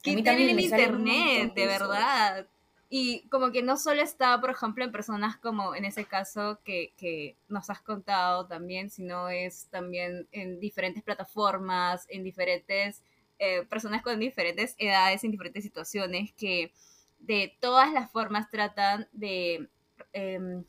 [0.00, 2.46] Quítenle el internet, de verdad.
[2.94, 6.92] Y como que no solo está, por ejemplo, en personas como en ese caso que,
[6.98, 13.02] que nos has contado también, sino es también en diferentes plataformas, en diferentes
[13.38, 16.72] eh, personas con diferentes edades, en diferentes situaciones, que
[17.18, 19.70] de todas las formas tratan de,
[20.12, 20.64] em,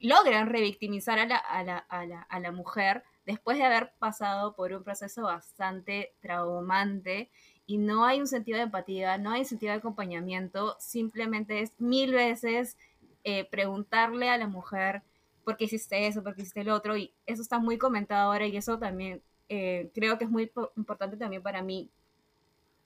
[0.00, 4.54] logran revictimizar a la, a, la, a, la, a la mujer después de haber pasado
[4.54, 7.30] por un proceso bastante traumante
[7.66, 12.14] y no hay un sentido de empatía, no hay sentido de acompañamiento, simplemente es mil
[12.14, 12.78] veces
[13.24, 15.02] eh, preguntarle a la mujer
[15.44, 18.46] por qué hiciste eso, por qué hiciste el otro, y eso está muy comentado ahora
[18.46, 21.90] y eso también eh, creo que es muy importante también para mí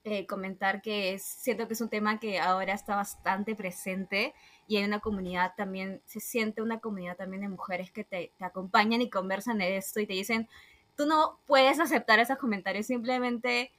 [0.04, 4.34] eh, comentar que es, siento que es un tema que ahora está bastante presente
[4.66, 8.44] y hay una comunidad también, se siente una comunidad también de mujeres que te, te
[8.44, 10.48] acompañan y conversan de esto y te dicen,
[10.96, 13.70] tú no puedes aceptar esos comentarios, simplemente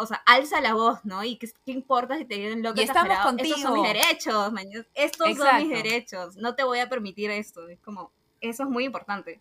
[0.00, 1.22] o sea, alza la voz, ¿no?
[1.24, 2.80] Y qué, qué importa si te vienen locos.
[2.80, 3.54] Y estamos contigo.
[3.54, 4.66] Estos son mis derechos, man.
[4.94, 5.64] Estos son Exacto.
[5.66, 6.36] mis derechos.
[6.36, 7.68] No te voy a permitir esto.
[7.68, 9.40] Es como, eso es muy importante.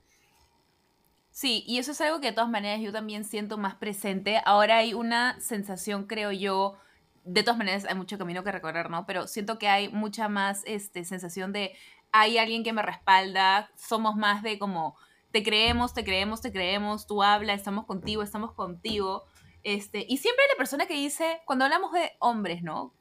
[1.39, 4.41] Sí, y eso es algo que de todas maneras yo también siento más presente.
[4.43, 6.75] Ahora hay una sensación, creo yo,
[7.23, 9.05] de todas maneras hay mucho camino que recorrer, ¿no?
[9.05, 11.77] Pero siento que hay mucha más este, sensación de
[12.11, 14.97] hay alguien que me respalda, somos más de como
[15.31, 19.23] te creemos, te creemos, te creemos, tú habla, estamos contigo, estamos contigo.
[19.63, 22.93] Este, y siempre hay la persona que dice, cuando hablamos de hombres, ¿no?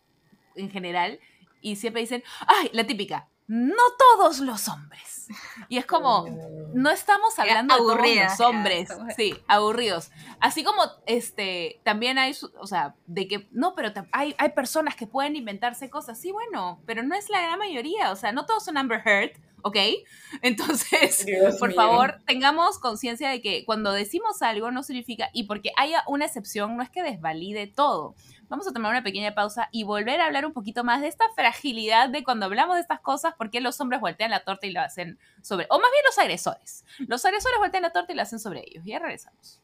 [0.55, 1.19] En general,
[1.61, 5.29] y siempre dicen, ay, la típica, no todos los hombres.
[5.69, 6.27] Y es como,
[6.75, 10.11] no estamos hablando de todos los hombres, sí, aburridos.
[10.41, 15.07] Así como, este, también hay, o sea, de que, no, pero hay, hay personas que
[15.07, 18.65] pueden inventarse cosas, sí, bueno, pero no es la gran mayoría, o sea, no todos
[18.65, 19.33] son Amber Heard,
[19.63, 19.77] ¿ok?
[20.43, 21.77] Entonces, Dios por mío.
[21.77, 26.77] favor, tengamos conciencia de que cuando decimos algo no significa, y porque haya una excepción,
[26.77, 28.15] no es que desvalide todo.
[28.51, 31.27] Vamos a tomar una pequeña pausa y volver a hablar un poquito más de esta
[31.35, 34.73] fragilidad de cuando hablamos de estas cosas, por qué los hombres voltean la torta y
[34.73, 36.87] lo hacen sobre, o más bien los agresores.
[37.01, 38.87] Los agresores voltean la torta y lo hacen sobre ellos.
[38.87, 39.61] Ya regresamos.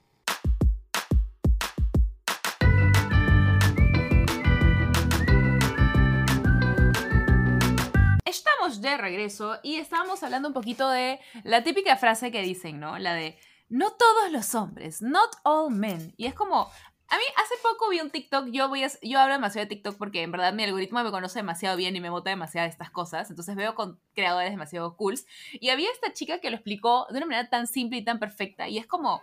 [8.26, 12.98] Estamos de regreso y estábamos hablando un poquito de la típica frase que dicen, ¿no?
[12.98, 13.38] La de
[13.70, 16.12] no todos los hombres, not all men.
[16.18, 16.70] Y es como,
[17.08, 20.22] a mí hace poco vi un TikTok, yo, voy yo hablo demasiado de TikTok porque
[20.22, 23.30] en verdad mi algoritmo me conoce demasiado bien y me vota demasiado de estas cosas,
[23.30, 25.26] entonces veo con creadores demasiado cools.
[25.52, 28.68] Y había esta chica que lo explicó de una manera tan simple y tan perfecta.
[28.68, 29.22] Y es como,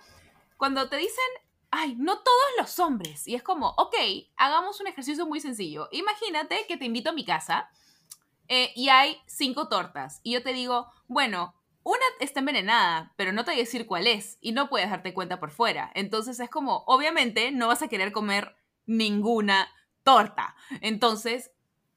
[0.58, 1.26] cuando te dicen,
[1.72, 3.28] ay, no todos los hombres.
[3.28, 3.96] Y es como, ok,
[4.38, 5.90] hagamos un ejercicio muy sencillo.
[5.92, 7.70] Imagínate que te invito a mi casa
[8.48, 10.20] eh, y hay cinco tortas.
[10.24, 14.08] Y yo te digo, bueno, una está envenenada, pero no te voy a decir cuál
[14.08, 14.38] es.
[14.42, 15.92] Y no puedes darte cuenta por fuera.
[15.96, 19.68] Entonces es como, obviamente, no vas a querer comer ninguna
[20.04, 20.56] torta.
[20.82, 21.52] Entonces,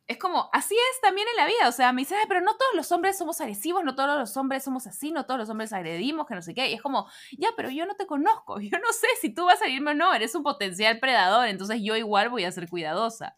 [0.07, 1.69] es como, así es también en la vida.
[1.69, 4.37] O sea, me dicen, "Ay, pero no todos los hombres somos agresivos, no todos los
[4.37, 6.71] hombres somos así, no todos los hombres agredimos, que no sé qué.
[6.71, 8.61] Y es como, ya, pero yo no te conozco.
[8.61, 10.13] Yo no sé si tú vas a irme o no.
[10.15, 11.47] Eres un potencial predador.
[11.49, 13.37] Entonces yo igual voy a ser cuidadosa.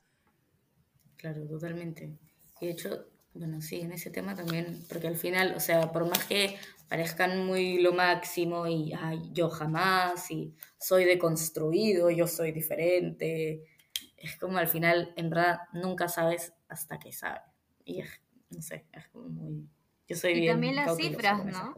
[1.17, 2.19] Claro, totalmente.
[2.61, 6.09] Y de hecho, bueno, sí, en ese tema también, porque al final, o sea, por
[6.09, 6.57] más que
[6.89, 13.65] parezcan muy lo máximo y ay, yo jamás, y soy deconstruido, yo soy diferente,
[14.17, 17.43] es como al final, en verdad, nunca sabes hasta que sabes.
[17.85, 18.11] Y es,
[18.51, 19.69] no sé, es como muy...
[20.09, 21.75] Yo soy Y bien también las cifras, ¿no?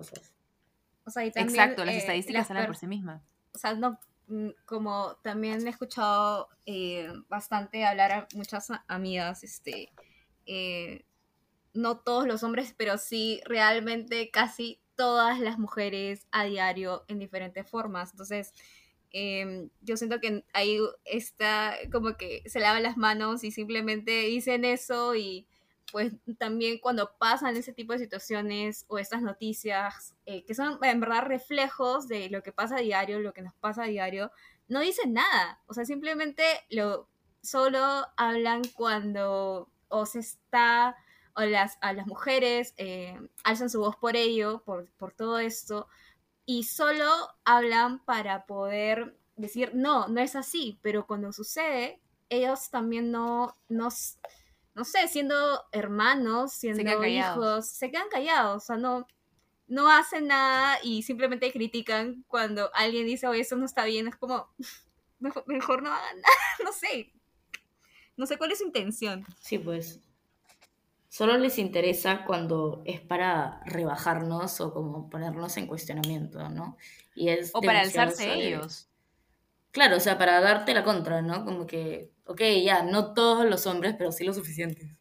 [1.04, 3.22] O sea, y también, Exacto, las eh, estadísticas hablan por sí mismas.
[3.54, 9.90] o sea, no, mm, como también he escuchado eh, bastante hablar a muchas amigas, este,
[10.44, 11.04] eh,
[11.78, 17.68] no todos los hombres, pero sí realmente casi todas las mujeres a diario en diferentes
[17.70, 18.10] formas.
[18.10, 18.52] Entonces,
[19.12, 24.64] em, yo siento que ahí está como que se lavan las manos y simplemente dicen
[24.64, 25.46] eso y
[25.92, 31.00] pues también cuando pasan ese tipo de situaciones o estas noticias eh, que son en
[31.00, 34.30] verdad reflejos de lo que pasa a diario, lo que nos pasa a diario,
[34.66, 35.60] no dicen nada.
[35.66, 37.08] O sea, simplemente lo
[37.40, 40.96] solo hablan cuando o se está
[41.38, 45.88] o las, a las mujeres eh, alzan su voz por ello, por, por todo esto,
[46.44, 47.05] y solo
[47.44, 53.88] hablan para poder decir, no, no es así, pero cuando sucede, ellos también no, no,
[53.88, 54.18] s-
[54.74, 56.83] no sé, siendo hermanos, siendo
[57.37, 59.07] hijos, se quedan callados, o sea, no,
[59.68, 64.16] no hacen nada y simplemente critican cuando alguien dice, oye, eso no está bien, es
[64.16, 64.48] como,
[65.20, 67.12] mejor, mejor no hagan nada, no sé,
[68.16, 69.24] no sé cuál es su intención.
[69.40, 70.01] Sí, pues.
[71.18, 76.76] Solo les interesa cuando es para rebajarnos o como ponernos en cuestionamiento, ¿no?
[77.16, 78.88] Y es O para alzarse ellos.
[79.72, 81.44] Claro, o sea, para darte la contra, ¿no?
[81.44, 84.92] Como que, ok, ya, no todos los hombres, pero sí lo suficientes.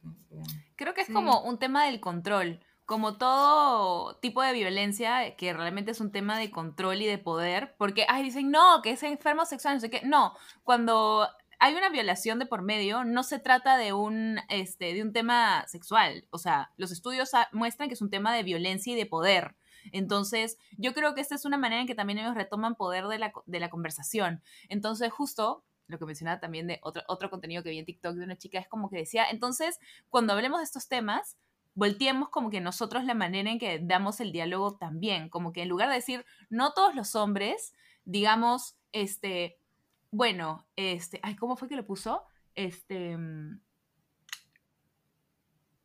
[0.76, 1.14] Creo que es Sí.
[1.14, 2.62] como un tema del control.
[2.88, 7.76] Como todo tipo de violencia, que realmente es un tema de control y de poder,
[7.78, 10.02] porque, ay, dicen, no, que es enfermo sexual, no sé qué.
[10.04, 15.02] No, cuando hay una violación de por medio, no se trata de un, este, de
[15.02, 16.28] un tema sexual.
[16.30, 19.56] O sea, los estudios muestran que es un tema de violencia y de poder.
[19.92, 23.20] Entonces, yo creo que esta es una manera en que también ellos retoman poder de
[23.20, 24.44] la, de la conversación.
[24.70, 28.26] Entonces, justo lo que mencionaba también de otro, otro contenido que vi en TikTok de
[28.26, 31.38] una chica, es como que decía, entonces, cuando hablemos de estos temas,
[31.74, 35.70] volteemos como que nosotros la manera en que damos el diálogo también, como que en
[35.70, 39.58] lugar de decir, no todos los hombres, digamos, este,
[40.12, 42.26] bueno, este, ay, ¿cómo fue que lo puso?
[42.56, 43.62] Este, mm,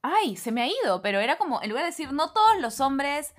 [0.02, 2.80] ay, se me ha ido, pero era como, en lugar de decir, no todos los
[2.80, 3.34] hombres,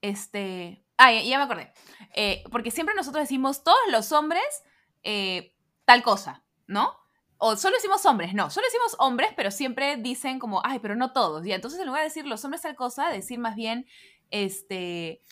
[0.00, 1.72] este, ay, ya me acordé,
[2.14, 4.44] eh, porque siempre nosotros decimos, todos los hombres,
[5.02, 6.96] eh, tal cosa, ¿no?
[7.38, 11.12] O solo decimos hombres, no, solo decimos hombres, pero siempre dicen como, ay, pero no
[11.12, 11.44] todos.
[11.44, 13.86] Y entonces en lugar de decir los hombres tal cosa, decir más bien,
[14.30, 15.22] este,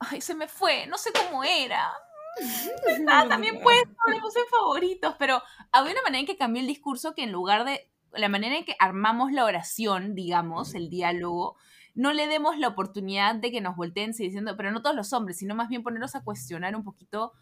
[0.00, 1.92] ay, se me fue, no sé cómo era.
[3.08, 5.42] Ah, también puede ser, puse favoritos, pero
[5.72, 8.64] había una manera en que cambió el discurso que en lugar de la manera en
[8.64, 11.56] que armamos la oración, digamos, el diálogo,
[11.94, 15.38] no le demos la oportunidad de que nos volteen diciendo, pero no todos los hombres,
[15.38, 17.32] sino más bien ponernos a cuestionar un poquito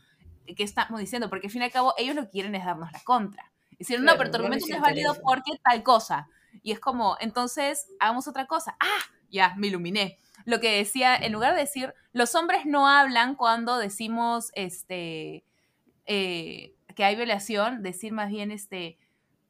[0.56, 2.92] qué estamos diciendo, porque al fin y al cabo ellos lo que quieren es darnos
[2.92, 3.50] la contra.
[3.78, 6.28] Decir, no, pero tu argumento no es válido porque tal cosa.
[6.62, 8.76] Y es como, entonces, hagamos otra cosa.
[8.78, 10.18] Ah, ya, me iluminé.
[10.44, 15.44] Lo que decía, en lugar de decir, los hombres no hablan cuando decimos, este,
[16.06, 18.98] eh, que hay violación, decir más bien, este,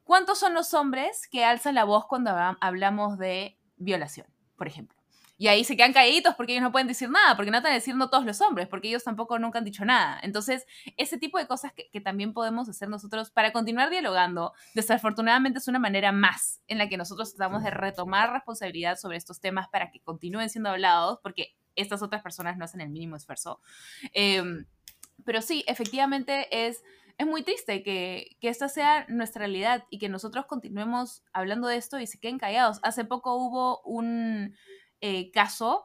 [0.03, 5.02] ¿cuántos son los hombres que alzan la voz cuando hablamos de violación, por ejemplo?
[5.37, 8.09] Y ahí se quedan calladitos porque ellos no pueden decir nada, porque no están diciendo
[8.09, 10.19] todos los hombres, porque ellos tampoco nunca han dicho nada.
[10.21, 10.65] Entonces,
[10.95, 15.79] ese tipo de cosas que, también podemos hacer nosotros para continuar dialogando, desafortunadamente es una
[15.79, 20.01] manera más en la que nosotros tratamos de retomar responsabilidad sobre estos temas para que
[20.01, 23.59] continúen siendo hablados, porque estas otras personas no hacen el mínimo esfuerzo.
[24.13, 24.65] Em,
[25.25, 26.83] pero sí, efectivamente es
[27.17, 31.77] es muy triste que, que, esta sea nuestra realidad y que nosotros continuemos hablando de
[31.77, 32.79] esto y se queden callados.
[32.81, 34.55] Hace poco hubo un,
[35.05, 35.83] eh, caso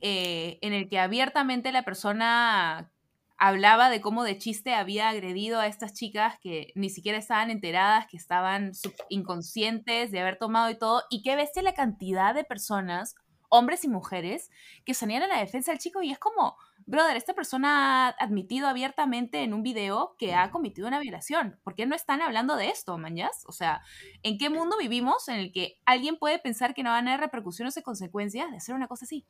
[0.00, 2.90] eh, en el que abiertamente la persona
[3.38, 8.08] hablaba de cómo de chiste había agredido a estas chicas que ni siquiera estaban enteradas,
[8.08, 8.72] que estaban
[9.08, 13.14] inconscientes de haber tomado y todo, y qué bestia la cantidad de personas,
[13.50, 14.50] hombres y mujeres,
[14.84, 18.68] que salían a la defensa del chico y es como, brother, esta persona ha admitido
[18.68, 21.60] abiertamente en un video que ha cometido una violación.
[21.64, 23.44] ¿Por qué no están hablando de esto, mañas?
[23.46, 23.82] O sea,
[24.22, 27.26] ¿en qué mundo vivimos en el que alguien puede pensar que no van a haber
[27.26, 29.26] repercusiones o consecuencias de hacer una cosa así?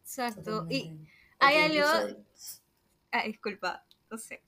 [0.00, 0.66] Exacto.
[0.68, 0.98] Y
[1.38, 1.86] hay algo...
[3.12, 4.42] Ah, disculpa, no sé.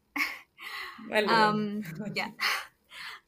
[2.14, 2.34] ya.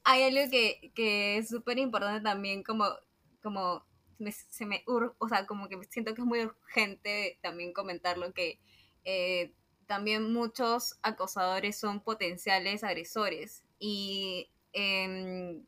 [0.05, 2.87] Hay algo que, que es súper importante también, como,
[3.41, 3.87] como
[4.31, 8.61] se me o sea, como que siento que es muy urgente también comentarlo, que
[9.05, 9.55] eh,
[9.87, 15.65] también muchos acosadores son potenciales agresores y em,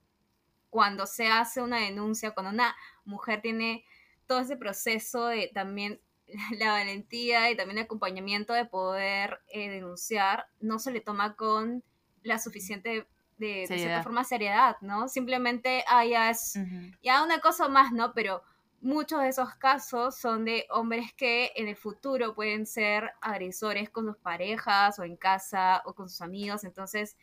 [0.71, 3.85] cuando se hace una denuncia, cuando una mujer tiene
[4.27, 6.01] todo ese proceso de también
[6.59, 11.85] la valentía y también el acompañamiento de poder eh, denunciar, no se le toma con
[12.23, 15.09] la suficiente de, cierta forma seriedad, ¿no?
[15.09, 16.55] Simplemente, ah, ya es,
[17.03, 18.15] ya una cosa más, ¿no?
[18.15, 18.43] Pero
[18.85, 24.05] muchos de esos casos son de hombres que en el futuro pueden ser agresores con
[24.05, 27.17] sus parejas o en casa o con sus amigos, entonces,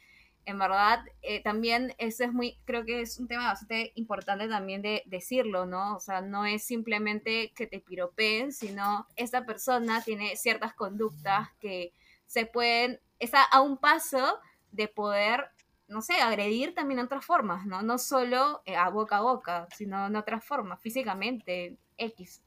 [0.46, 4.82] en verdad, eh, también eso es muy, creo que es un tema bastante importante también
[4.82, 5.96] de decirlo, ¿no?
[5.96, 11.94] O sea, no es simplemente que te piropeen, sino esta persona tiene ciertas conductas que
[12.26, 14.40] se pueden, está a un paso
[14.72, 15.52] de poder
[15.92, 17.82] no sé, agredir también en otras formas, ¿no?
[17.84, 22.42] No solo eh, a boca a boca, sino en otras formas, físicamente, X.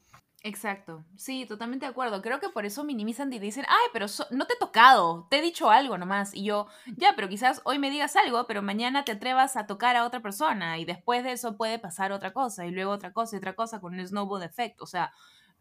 [0.47, 2.21] Exacto, sí, totalmente de acuerdo.
[2.21, 5.43] Creo que por eso minimizan y dicen, ay, pero no te he tocado, te he
[5.43, 6.35] dicho algo nomás.
[6.35, 6.67] Y yo,
[6.99, 10.21] ya, pero quizás hoy me digas algo, pero mañana te atrevas a tocar a otra
[10.21, 13.55] persona y después de eso puede pasar otra cosa y luego otra cosa y otra
[13.55, 14.83] cosa con un snowball effect.
[14.83, 15.13] O sea,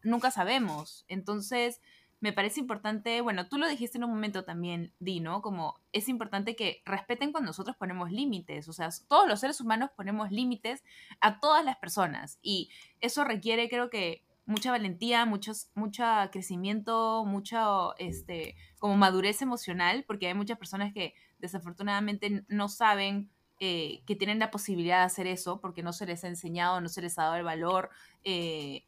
[0.02, 1.06] nunca sabemos.
[1.08, 1.80] Entonces,
[2.24, 5.42] me parece importante, bueno, tú lo dijiste en un momento también, Di, ¿no?
[5.42, 9.90] Como es importante que respeten cuando nosotros ponemos límites, o sea, todos los seres humanos
[9.94, 10.82] ponemos límites
[11.20, 12.70] a todas las personas y
[13.02, 20.28] eso requiere, creo que, mucha valentía, muchos, mucho crecimiento, mucho, este, como madurez emocional, porque
[20.28, 23.28] hay muchas personas que desafortunadamente no saben
[23.60, 26.88] eh, que tienen la posibilidad de hacer eso porque no se les ha enseñado, no
[26.88, 27.90] se les ha dado el valor.
[28.24, 28.84] Eh,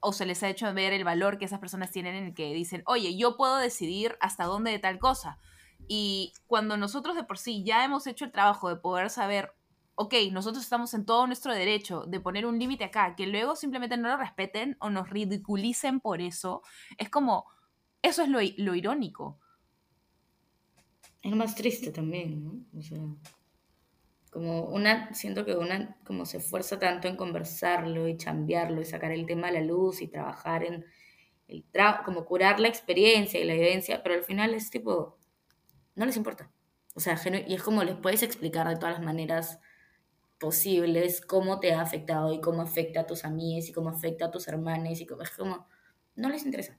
[0.00, 2.52] o se les ha hecho ver el valor que esas personas tienen en el que
[2.52, 5.38] dicen, oye, yo puedo decidir hasta dónde de tal cosa.
[5.88, 9.52] Y cuando nosotros de por sí ya hemos hecho el trabajo de poder saber,
[9.94, 13.96] ok, nosotros estamos en todo nuestro derecho de poner un límite acá, que luego simplemente
[13.96, 16.62] no lo respeten o nos ridiculicen por eso,
[16.96, 17.46] es como,
[18.02, 19.38] eso es lo, lo irónico.
[21.22, 22.64] Es más triste también, ¿no?
[24.30, 29.10] Como una, siento que una como se esfuerza tanto en conversarlo y chambearlo y sacar
[29.10, 30.86] el tema a la luz y trabajar en
[31.48, 35.18] el trabajo, como curar la experiencia y la evidencia, pero al final es tipo,
[35.96, 36.50] no les importa.
[36.94, 39.60] O sea, y es como les puedes explicar de todas las maneras
[40.38, 44.30] posibles cómo te ha afectado y cómo afecta a tus amigos y cómo afecta a
[44.30, 45.68] tus hermanos y como es como,
[46.14, 46.78] no les interesa.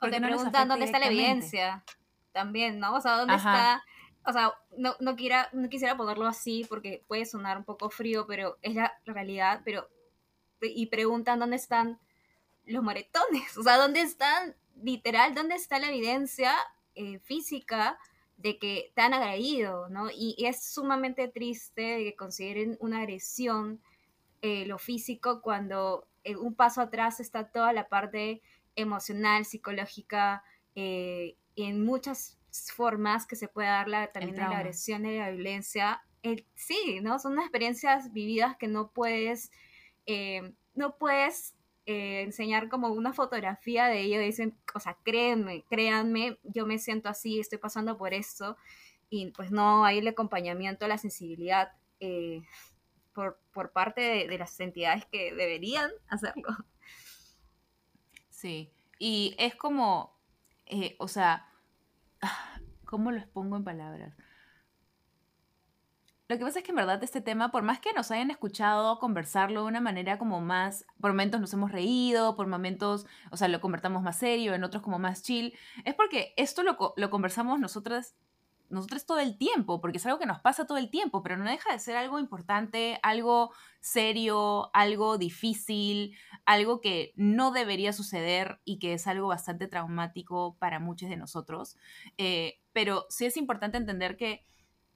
[0.00, 1.84] O te preguntan dónde está la evidencia
[2.32, 2.94] también, ¿no?
[2.94, 3.82] O sea, ¿dónde está
[4.26, 8.26] o sea, no, no, quiera, no quisiera ponerlo así porque puede sonar un poco frío,
[8.26, 9.88] pero es la realidad, pero
[10.60, 12.00] y preguntan dónde están
[12.64, 16.54] los moretones, o sea, dónde están, literal, dónde está la evidencia
[16.94, 17.98] eh, física
[18.36, 20.10] de que te han agredido, ¿no?
[20.10, 23.80] Y, es sumamente triste que consideren una agresión
[24.42, 28.42] eh, lo físico cuando en un paso atrás está toda la parte
[28.74, 32.38] emocional, psicológica, eh, en muchas
[32.72, 36.02] formas que se puede dar la, también la agresión y la violencia.
[36.54, 37.18] sí, ¿no?
[37.18, 39.50] Son unas experiencias vividas que no puedes,
[40.06, 41.54] eh, no puedes
[41.86, 44.20] eh, enseñar como una fotografía de ello.
[44.20, 48.56] Dicen, o sea, créanme, créanme, yo me siento así, estoy pasando por esto.
[49.08, 51.72] Y pues no hay el acompañamiento, la sensibilidad
[53.14, 56.48] por, por, parte de, de las entidades que deberían hacerlo.
[58.36, 60.14] Sí, y es como,
[60.66, 61.46] eh, o sea,
[62.84, 64.16] ¿cómo lo expongo en palabras?
[66.28, 68.98] Lo que pasa es que en verdad este tema, por más que nos hayan escuchado
[68.98, 73.46] conversarlo de una manera como más, por momentos nos hemos reído, por momentos, o sea,
[73.46, 77.60] lo convertamos más serio, en otros como más chill, es porque esto lo, lo conversamos
[77.60, 78.16] nosotras
[78.70, 81.44] nosotros todo el tiempo, porque es algo que nos pasa todo el tiempo, pero no
[81.44, 88.78] deja de ser algo importante, algo serio, algo difícil, algo que no debería suceder y
[88.78, 91.76] que es algo bastante traumático para muchos de nosotros.
[92.18, 94.44] Eh, pero sí es importante entender que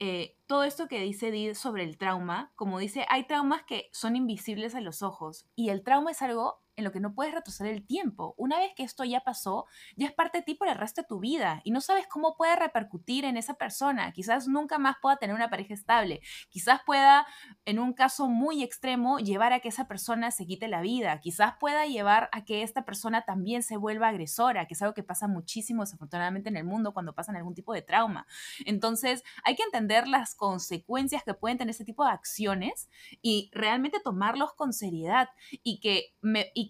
[0.03, 4.17] eh, todo esto que dice Did sobre el trauma, como dice, hay traumas que son
[4.17, 7.73] invisibles a los ojos y el trauma es algo en lo que no puedes retroceder
[7.73, 8.35] el tiempo.
[8.37, 9.67] Una vez que esto ya pasó,
[9.97, 12.37] ya es parte de ti por el resto de tu vida y no sabes cómo
[12.37, 14.13] puede repercutir en esa persona.
[14.13, 16.21] Quizás nunca más pueda tener una pareja estable.
[16.49, 17.27] Quizás pueda,
[17.65, 21.21] en un caso muy extremo, llevar a que esa persona se quite la vida.
[21.21, 25.03] Quizás pueda llevar a que esta persona también se vuelva agresora, que es algo que
[25.03, 28.27] pasa muchísimo desafortunadamente en el mundo cuando pasan algún tipo de trauma.
[28.65, 32.89] Entonces, hay que entender las consecuencias que pueden tener ese tipo de acciones
[33.23, 35.29] y realmente tomarlos con seriedad
[35.63, 36.15] y que,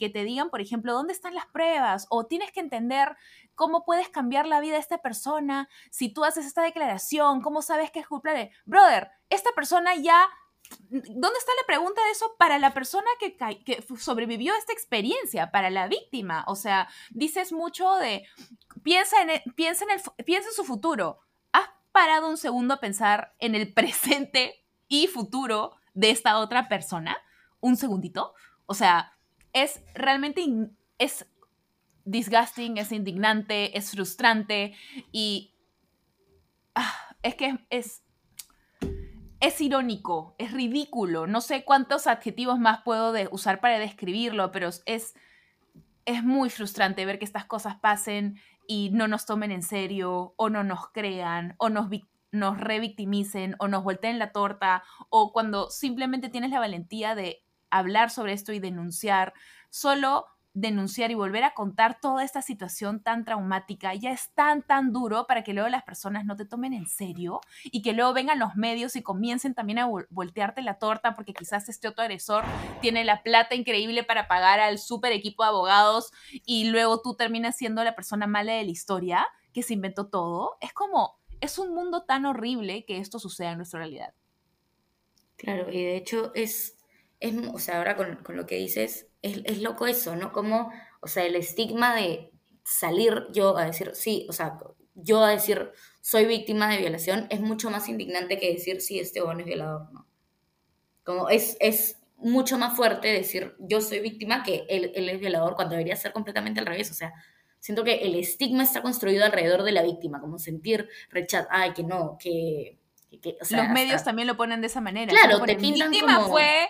[0.01, 3.17] que te digan, por ejemplo, dónde están las pruebas o tienes que entender
[3.55, 7.91] cómo puedes cambiar la vida de esta persona si tú haces esta declaración, cómo sabes
[7.91, 8.51] que es culpable.
[8.65, 10.29] Brother, esta persona ya
[10.89, 15.69] ¿Dónde está la pregunta de eso para la persona que, sobrevivió a esta experiencia, para
[15.69, 16.45] la víctima?
[16.47, 18.25] O sea, dices mucho de,
[18.85, 21.19] piensa en, piensa en, el, piensa en su futuro.
[21.51, 27.17] ¿Has parado un segundo a pensar en el presente y futuro de esta otra persona?
[27.59, 28.35] ¿Un segundito?
[28.67, 29.13] O sea,
[29.53, 30.45] es realmente
[30.99, 31.27] es
[32.05, 34.75] disgusting, es indignante, es frustrante
[35.13, 35.55] y
[36.75, 38.03] ah, es que es,
[39.41, 41.27] es irónico, es ridículo.
[41.27, 45.15] No sé cuántos adjetivos más puedo usar para describirlo, pero es,
[46.05, 50.49] es muy frustrante ver que estas cosas pasen y no nos tomen en serio o
[50.49, 51.89] no nos crean o nos,
[52.31, 58.11] nos revictimicen o nos volteen la torta o cuando simplemente tienes la valentía de hablar
[58.11, 59.33] sobre esto y denunciar,
[59.69, 64.93] solo denunciar y volver a contar toda esta situación tan traumática ya es tan, tan
[64.93, 68.41] duro para que luego las personas no te tomen en serio y que luego vengan
[68.41, 72.45] los medios y comiencen también a voltearte la torta porque quizás este otro agresor
[72.81, 76.13] tiene la plata increíble para pagar al super equipo de abogados
[76.45, 80.57] y luego tú terminas siendo la persona mala de la historia que se inventó todo.
[80.61, 84.15] Es como, es un mundo tan horrible que esto suceda en nuestra realidad.
[85.37, 86.77] Claro, y de hecho es
[87.21, 90.33] es, o sea, ahora con, lo que dices, es, loco eso, ¿no?
[90.33, 92.33] Como, o sea, el estigma de
[92.65, 94.59] salir yo a decir, sí, o sea,
[94.95, 99.21] yo a decir, soy víctima de violación, es mucho más indignante que decir, sí, este
[99.21, 100.07] hombre es violador, ¿no?
[101.05, 105.55] Como es, es mucho más fuerte decir, yo soy víctima que él, él es violador,
[105.57, 107.13] cuando debería ser completamente al revés, o sea,
[107.59, 111.85] siento que el estigma está construido alrededor de la víctima, como sentir rechazo, ay, que
[111.85, 112.79] no, que...
[113.51, 115.13] Los medios también lo ponen de esa manera.
[115.13, 116.29] Claro, te pintan víctima como...
[116.29, 116.69] fue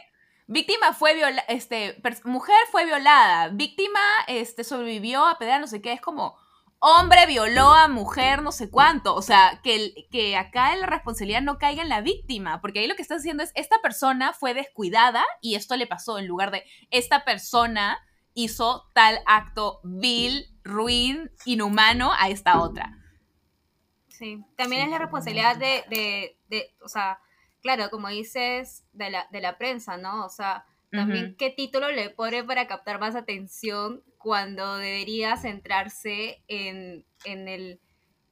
[0.53, 5.93] Víctima fue violada, este, mujer fue violada, víctima este, sobrevivió a pedar no sé qué,
[5.93, 6.37] es como
[6.81, 11.59] hombre violó a mujer no sé cuánto, o sea, que, que acá la responsabilidad no
[11.59, 15.25] caiga en la víctima, porque ahí lo que estás diciendo es, esta persona fue descuidada
[15.41, 18.01] y esto le pasó, en lugar de, esta persona
[18.35, 22.99] hizo tal acto vil, ruin, inhumano a esta otra.
[24.09, 27.21] Sí, también es la responsabilidad de, de, de o sea,
[27.61, 30.25] claro, como dices, de la, de la prensa, ¿no?
[30.25, 37.07] O sea, también qué título le pone para captar más atención cuando debería centrarse en,
[37.25, 37.81] en, el,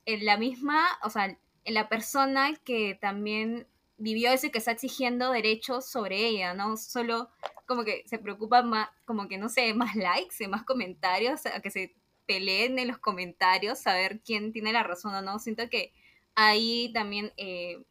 [0.06, 4.72] en la misma, o sea, en la persona que también vivió eso y que está
[4.72, 6.76] exigiendo derechos sobre ella, ¿no?
[6.76, 7.28] Solo
[7.66, 11.70] como que se preocupa más, como que no sé, más likes, más comentarios, a que
[11.70, 11.94] se
[12.26, 15.38] peleen en los comentarios, saber quién tiene la razón o no.
[15.38, 15.92] Siento que
[16.34, 17.82] ahí también eh,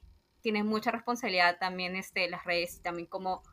[0.47, 3.43] tienes mucha responsabilidad también este, las redes y también cómo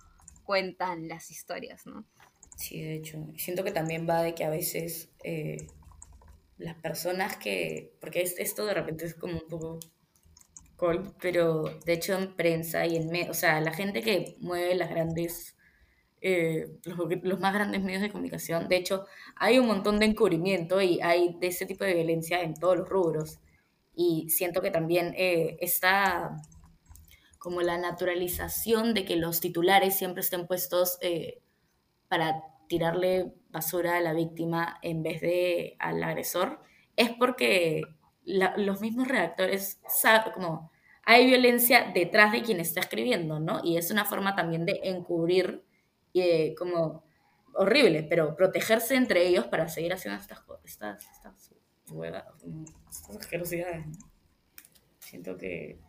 [0.45, 2.05] cuentan las historias, ¿no?
[2.57, 3.19] Sí, de hecho.
[3.37, 5.67] Siento que también va de que a veces eh,
[6.57, 9.81] las personas que, porque esto de repente es como un poco
[10.77, 14.89] cold, pero de hecho en prensa y en, o sea, la gente que mueve las
[14.89, 15.57] grandes,
[16.21, 20.81] eh, los, los, más grandes medios de comunicación, de hecho hay un montón de encubrimiento
[20.81, 23.41] y hay de ese tipo de violencia en todos los rubros.
[23.97, 26.41] Y siento que también eh, está
[27.45, 31.43] como la naturalización de que los titulares siempre estén puestos eh,
[32.09, 36.63] para tirarle basura a la víctima en vez de al agresor,
[36.97, 37.83] es porque
[38.25, 40.73] los mismos redactores saben, como
[41.05, 43.61] hay violencia detrás de quien está escribiendo, ¿no?
[43.63, 45.67] Y es una forma también de encubrir
[46.15, 47.05] y como
[47.53, 51.53] horrible, pero protegerse entre ellos para seguir haciendo estas cosas, estas, estas,
[51.93, 53.85] estas asquerosidades.
[54.99, 55.84] Siento que,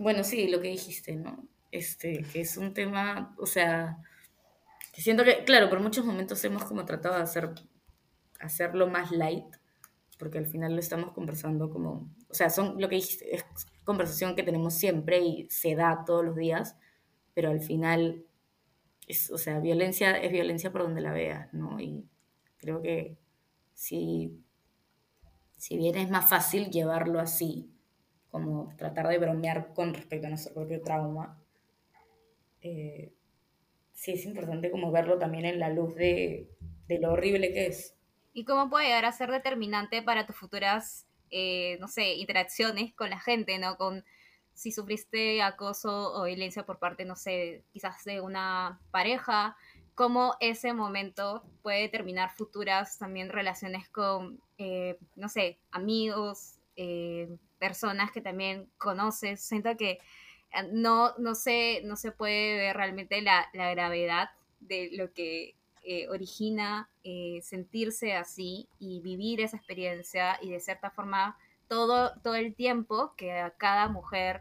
[0.00, 1.46] bueno, sí, lo que dijiste, ¿no?
[1.70, 3.98] Este, que es un tema, o sea,
[4.94, 7.50] que siento que, claro, por muchos momentos hemos como tratado de hacer,
[8.40, 9.44] hacerlo más light,
[10.18, 13.44] porque al final lo estamos conversando como, o sea, son lo que dijiste, es
[13.84, 16.76] conversación que tenemos siempre y se da todos los días,
[17.34, 18.24] pero al final,
[19.06, 21.78] es, o sea, violencia es violencia por donde la veas, ¿no?
[21.78, 22.08] Y
[22.56, 23.18] creo que
[23.74, 24.42] si,
[25.58, 27.70] si bien es más fácil llevarlo así,
[28.30, 31.38] como tratar de bromear con respecto a nuestro propio trauma,
[32.62, 33.12] eh,
[33.92, 36.48] sí es importante como verlo también en la luz de,
[36.88, 37.96] lo horrible que es.
[38.32, 43.10] ¿Y cómo puede llegar a ser determinante para tus futuras, eh, no sé, interacciones con
[43.10, 43.76] la gente, ¿no?
[43.76, 44.04] Con
[44.54, 49.56] si sufriste acoso o violencia por parte, no sé, quizás de una pareja,
[49.94, 57.28] cómo ese momento puede determinar futuras también relaciones con, eh, no sé, amigos, eh,
[57.58, 59.42] personas que también conoces.
[59.42, 59.98] Siento que eh,
[60.72, 66.88] no, no, se, no se puede ver realmente la, gravedad de lo que eh, origina
[67.42, 71.36] sentirse así y vivir esa experiencia y de cierta forma
[71.68, 74.40] todo, todo el tiempo que a cada mujer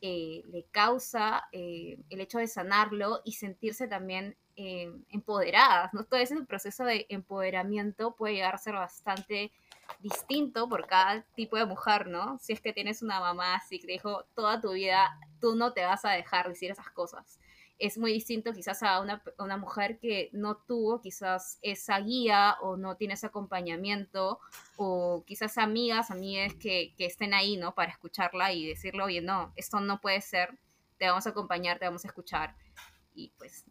[0.00, 5.92] le causa el hecho de sanarlo y sentirse también empoderadas.
[5.92, 6.04] ¿no?
[6.04, 9.50] Todo ese proceso de empoderamiento puede llegar a ser bastante
[9.98, 12.38] distinto por cada tipo de mujer, ¿no?
[12.38, 15.84] Si es que tienes una mamá así que dijo toda tu vida, tú no te
[15.84, 17.40] vas a dejar decir esas cosas.
[17.78, 22.76] Es muy distinto quizás a una, una mujer que no tuvo quizás esa guía o
[22.76, 24.38] no tiene ese acompañamiento
[24.76, 27.74] o quizás amigas, amigas que, que estén ahí, ¿no?
[27.74, 30.58] Para escucharla y decirle, oye, no, esto no puede ser,
[30.98, 32.54] te vamos a acompañar, te vamos a escuchar.
[33.14, 33.64] Y pues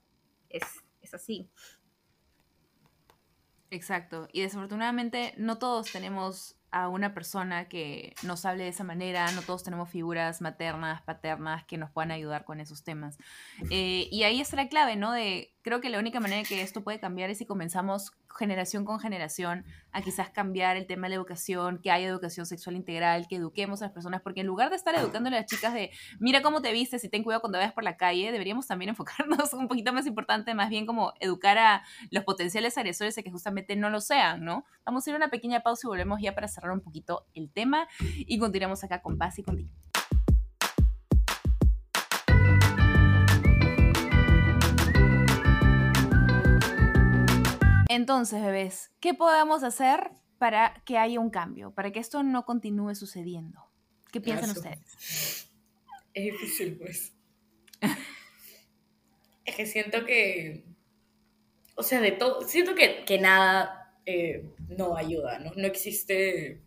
[0.49, 0.63] es,
[1.01, 1.47] es así.
[3.71, 4.27] Exacto.
[4.33, 9.41] Y desafortunadamente no todos tenemos a una persona que nos hable de esa manera, no
[9.41, 13.17] todos tenemos figuras maternas, paternas que nos puedan ayudar con esos temas.
[13.71, 15.11] Eh, y ahí está la clave, ¿no?
[15.11, 18.99] De, creo que la única manera que esto puede cambiar es si comenzamos generación con
[18.99, 23.35] generación a quizás cambiar el tema de la educación, que haya educación sexual integral, que
[23.35, 26.41] eduquemos a las personas, porque en lugar de estar educando a las chicas de, mira
[26.41, 29.67] cómo te vistes y ten cuidado cuando vayas por la calle, deberíamos también enfocarnos un
[29.67, 33.89] poquito más importante, más bien como educar a los potenciales agresores a que justamente no
[33.89, 34.65] lo sean, ¿no?
[34.85, 37.51] Vamos a ir a una pequeña pausa y volvemos ya para cerrar un poquito el
[37.51, 39.88] tema y continuamos acá con Paz y contigo.
[47.89, 52.93] Entonces, bebés, ¿qué podemos hacer para que haya un cambio, para que esto no continúe
[52.93, 53.67] sucediendo?
[54.11, 55.49] ¿Qué piensan ustedes?
[56.13, 57.13] Es difícil, pues.
[59.45, 60.65] es que siento que,
[61.75, 65.51] o sea, de todo, siento que, nada eh, no ayuda, ¿no?
[65.55, 66.61] No existe...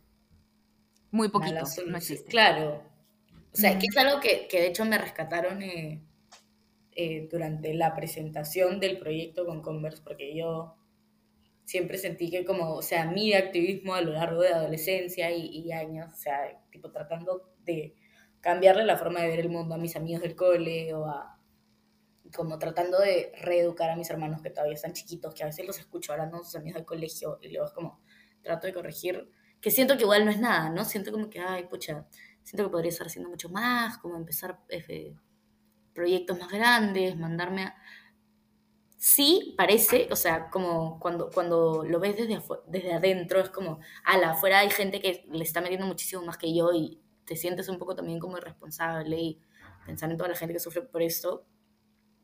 [1.12, 2.28] Muy poquito, no existe.
[2.30, 2.82] Claro.
[3.52, 6.02] O sea, que es algo que, de hecho me rescataron eh,
[6.96, 10.74] eh, durante la presentación del proyecto con Converse, porque yo
[11.72, 16.10] siempre sentí que como, o sea, mi activismo a lo largo de adolescencia y, años,
[16.12, 17.96] o sea, tipo tratando de
[18.42, 21.38] cambiarle la forma de ver el mundo a mis amigos del cole o a
[22.36, 25.78] como tratando de reeducar a mis hermanos que todavía están chiquitos, que a veces los
[25.78, 28.02] escucho hablando con sus amigos del colegio y luego es como
[28.42, 29.30] trato de corregir,
[29.62, 30.84] que siento que igual no es nada, ¿no?
[30.84, 32.06] Siento como que, ay, pucha,
[32.42, 35.14] siento que podría estar haciendo mucho más, como empezar eh,
[35.94, 37.76] proyectos más grandes, mandarme a
[39.02, 44.30] sí parece, o sea, como cuando, cuando lo ves desde, desde adentro, es como, la
[44.30, 47.78] afuera hay gente que le está metiendo muchísimo más que yo y te sientes un
[47.80, 49.40] poco también como irresponsable y
[49.84, 51.44] pensar en toda la gente que sufre por esto.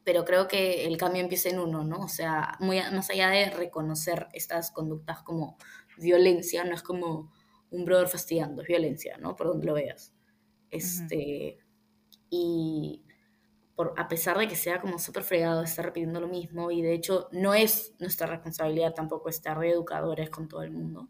[0.05, 1.99] Pero creo que el cambio empieza en uno, ¿no?
[1.99, 5.59] O sea, muy, más allá de reconocer estas conductas como
[5.97, 7.33] violencia, no es como
[7.71, 9.35] un brother fastidiando, es violencia, ¿no?
[9.35, 10.15] Por donde lo veas.
[10.71, 11.59] Este,
[12.31, 13.03] Y
[13.79, 16.95] por, a pesar de que sea como súper fregado estar repitiendo lo mismo, y de
[16.95, 21.09] hecho no es nuestra responsabilidad tampoco estar reeducadores con todo el mundo,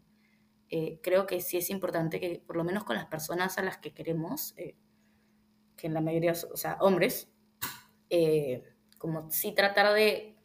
[0.69, 3.79] eh, creo que sí es importante que por lo menos con las personas a las
[3.79, 4.75] que queremos, eh,
[5.75, 7.31] que en la mayoría, o sea, hombres,
[8.11, 8.61] eh,
[8.99, 10.37] como sí tratar de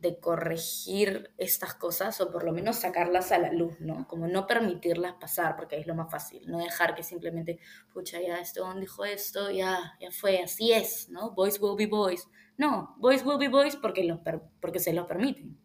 [0.00, 4.06] de corregir estas cosas o por lo menos sacarlas a la luz, ¿no?
[4.06, 7.58] Como no permitirlas pasar, porque es lo más fácil, no dejar que simplemente,
[7.92, 11.32] pucha, ya este dijo esto, ya, ya fue, así es, ¿no?
[11.32, 12.28] Boys will be boys.
[12.56, 14.20] No, boys will be boys porque, los
[14.60, 15.58] porque se los permiten.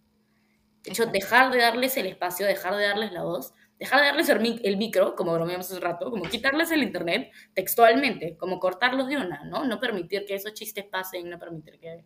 [0.83, 4.29] De hecho, dejar de darles el espacio, dejar de darles la voz, dejar de darles
[4.29, 9.43] el, micro, como bromeamos hace rato, como quitarles el internet textualmente, como cortarlos de una,
[9.45, 9.65] ¿no?
[9.65, 12.05] No permitir que esos chistes pasen, no permitir que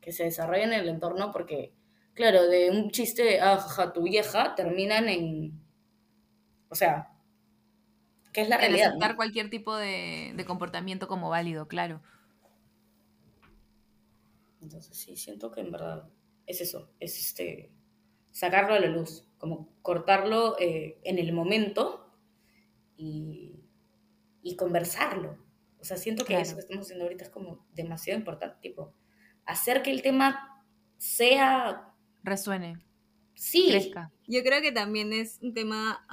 [0.00, 1.72] que se desarrollen en el entorno porque,
[2.14, 5.60] claro, de un chiste, ah, tu vieja, terminan en...
[6.68, 7.10] O sea,
[8.32, 8.88] ¿qué es la realidad?
[8.88, 12.00] Aceptar cualquier tipo de, comportamiento como válido, claro.
[14.62, 16.08] Entonces sí, siento que en verdad
[16.46, 17.72] es eso, es este,
[18.30, 22.14] sacarlo a la luz, como cortarlo eh, en el momento
[22.96, 23.64] y,
[24.42, 25.38] y, conversarlo.
[25.80, 28.92] O sea, siento que eso que estamos haciendo ahorita es como demasiado importante, tipo,
[29.50, 30.64] hacer que el tema
[30.98, 31.92] sea...
[32.22, 32.78] Resuene.
[33.34, 33.92] Sí.
[34.26, 36.04] Yo creo que también es un tema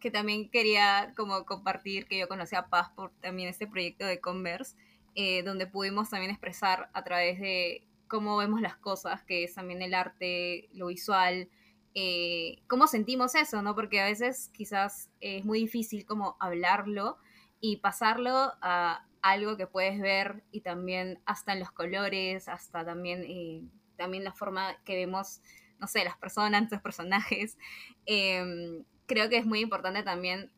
[0.00, 4.20] que también quería como compartir, que yo conocí a Paz por también este proyecto de
[4.20, 4.76] Converse,
[5.14, 9.82] eh, donde pudimos también expresar a través de cómo vemos las cosas, que es también
[9.82, 11.48] el arte, lo visual,
[11.94, 13.74] eh, cómo sentimos eso, ¿no?
[13.74, 17.18] Porque a veces quizás es muy difícil como hablarlo
[17.60, 23.24] y pasarlo a, algo que puedes ver y también hasta en los colores, hasta también,
[23.24, 23.62] eh,
[23.96, 25.40] también la forma que vemos,
[25.78, 27.58] no sé, las personas, los personajes.
[28.06, 30.50] Em, creo que es muy importante también,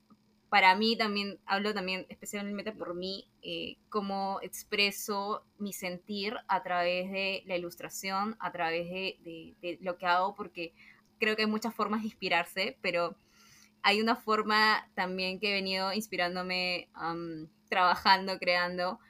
[0.48, 7.10] para mí también, hablo también especialmente por mí, eh, cómo expreso mi sentir a través
[7.10, 10.74] de la ilustración, a través de, de lo que hago, porque
[11.18, 13.16] creo que hay muchas formas de inspirarse, pero
[13.82, 16.88] hay una forma también que he venido inspirándome
[17.72, 19.00] trabajando, creando,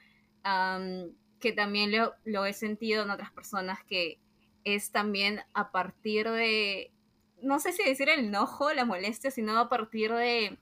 [1.41, 4.19] que también lo, lo, he sentido en otras personas, que
[4.63, 6.93] es también a partir de,
[7.41, 10.57] no sé si decir el enojo, la molestia, sino a partir de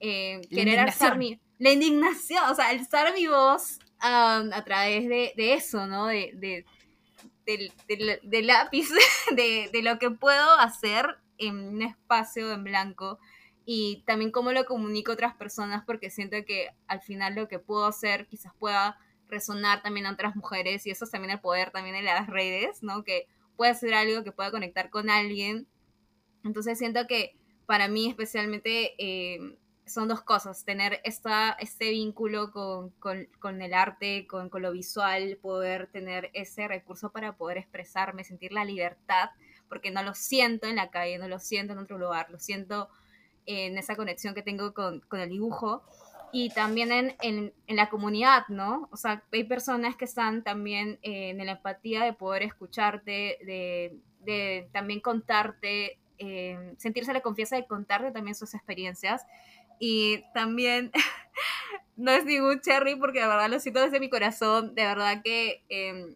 [0.00, 1.40] eh, querer alzar mi...
[1.58, 6.06] La indignación, o sea, alzar mi voz a través de, de, eso, ¿no?
[6.06, 6.66] De, de
[7.46, 7.72] del,
[8.22, 8.90] del, lápiz,
[9.34, 13.18] de, de, lo que puedo hacer en un espacio en blanco
[13.70, 17.58] y también cómo lo comunico a otras personas porque siento que al final lo que
[17.58, 18.98] puedo hacer quizás pueda
[19.28, 22.82] resonar también a otras mujeres y eso es también el poder también de las redes,
[22.82, 23.04] ¿no?
[23.04, 23.26] Que
[23.58, 25.66] puede ser algo que pueda conectar con alguien.
[26.44, 32.88] Entonces siento que para mí especialmente eh, son dos cosas, tener esta, este vínculo con,
[32.92, 38.24] con, con el arte, con, con, lo visual, poder tener ese recurso para poder expresarme,
[38.24, 39.28] sentir la libertad,
[39.68, 42.88] porque no lo siento en la calle, no lo siento en otro lugar, lo siento
[43.48, 45.82] en esa conexión que tengo con, con el dibujo
[46.32, 48.90] y también en, en, en, la comunidad, ¿no?
[48.92, 54.68] O sea, hay personas que están también en la empatía de poder escucharte, de, de
[54.72, 59.24] también contarte, eh, sentirse la confianza de contarte también sus experiencias.
[59.80, 60.92] Y también,
[61.96, 65.64] no es ningún cherry porque de verdad lo siento desde mi corazón, de verdad que...
[65.70, 66.14] Eh,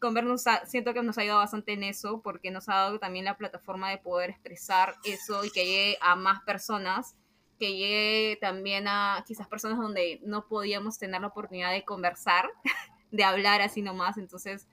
[0.00, 3.36] Converse siento que nos ha ayudado bastante en eso, porque nos ha dado también la
[3.36, 7.16] plataforma de poder expresar eso y que llegue a más personas,
[7.58, 12.48] que llegue también a quizás personas donde no podíamos tener la oportunidad de conversar,
[13.10, 14.18] de hablar así nomás.
[14.18, 14.68] Entonces,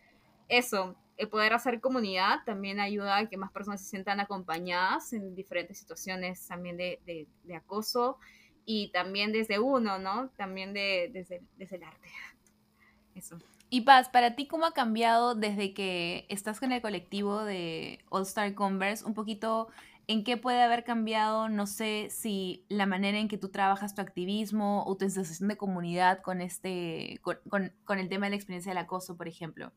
[0.47, 5.33] eso, el poder hacer comunidad también ayuda a que más personas se sientan acompañadas en
[5.33, 8.19] diferentes situaciones también de, de, de acoso
[8.65, 10.29] y también desde uno, ¿no?
[10.37, 12.09] También de, desde, desde el arte.
[13.15, 13.37] Eso.
[13.69, 18.23] Y Paz, para ti, ¿cómo ha cambiado desde que estás con el colectivo de All
[18.23, 19.05] Star Converse?
[19.05, 19.69] Un poquito,
[20.07, 21.49] ¿en qué puede haber cambiado?
[21.49, 25.57] No sé si la manera en que tú trabajas tu activismo o tu sensación de
[25.57, 29.71] comunidad con, este, con, el tema de la experiencia del acoso, por ejemplo.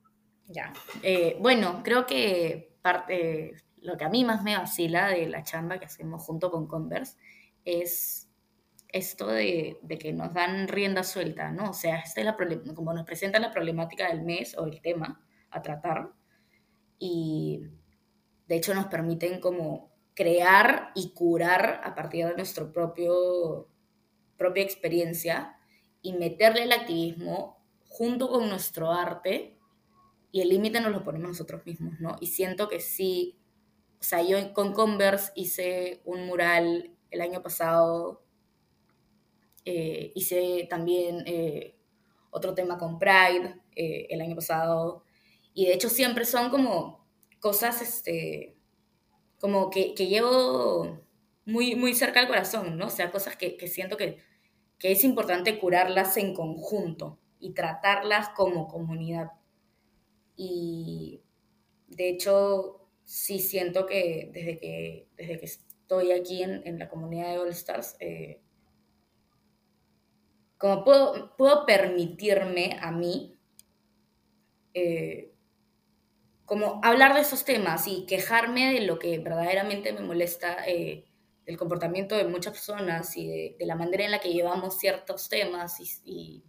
[0.47, 0.72] Ya.
[1.03, 5.78] Eh, bueno, creo que parte, lo que a mí más me vacila de la chamba
[5.78, 7.16] que hacemos junto con Converse
[7.64, 8.28] es
[8.89, 11.70] esto de, que nos dan rienda suelta, ¿no?
[11.70, 12.36] O sea, esta es la
[12.74, 15.20] como nos presentan la problemática del mes o el tema
[15.51, 16.12] a tratar
[16.99, 17.62] y
[18.47, 23.68] de hecho nos permiten como crear y curar a partir de propio
[24.36, 25.57] propia experiencia
[26.01, 29.59] y meterle el activismo junto con nuestro arte
[30.30, 32.16] y el límite nos lo ponemos nosotros mismos, ¿no?
[32.20, 33.39] Y siento que sí,
[34.01, 38.22] o sea, yo con Converse hice un mural el año pasado
[39.71, 41.77] Eh, hice también eh,
[42.31, 45.05] otro tema con Pride eh, el año pasado.
[45.53, 47.07] Y de hecho siempre son como
[47.39, 48.57] cosas, este,
[49.39, 51.03] como que, que llevo
[51.45, 52.87] muy, muy cerca al corazón, ¿no?
[52.87, 54.16] O sea, cosas que, que siento que,
[54.79, 59.33] que es importante curarlas en conjunto y tratarlas como comunidad.
[60.35, 61.21] Y
[61.89, 67.33] de hecho, sí siento que desde que, desde que estoy aquí en, en la comunidad
[67.33, 68.41] de All Stars, eh,
[70.59, 73.39] como puedo, puedo permitirme a mí
[74.75, 75.33] eh,
[76.45, 81.05] como hablar de esos temas y quejarme de lo que verdaderamente me molesta eh,
[81.45, 85.79] del comportamiento de muchas personas y de, la manera en la que llevamos ciertos temas
[86.05, 86.45] y,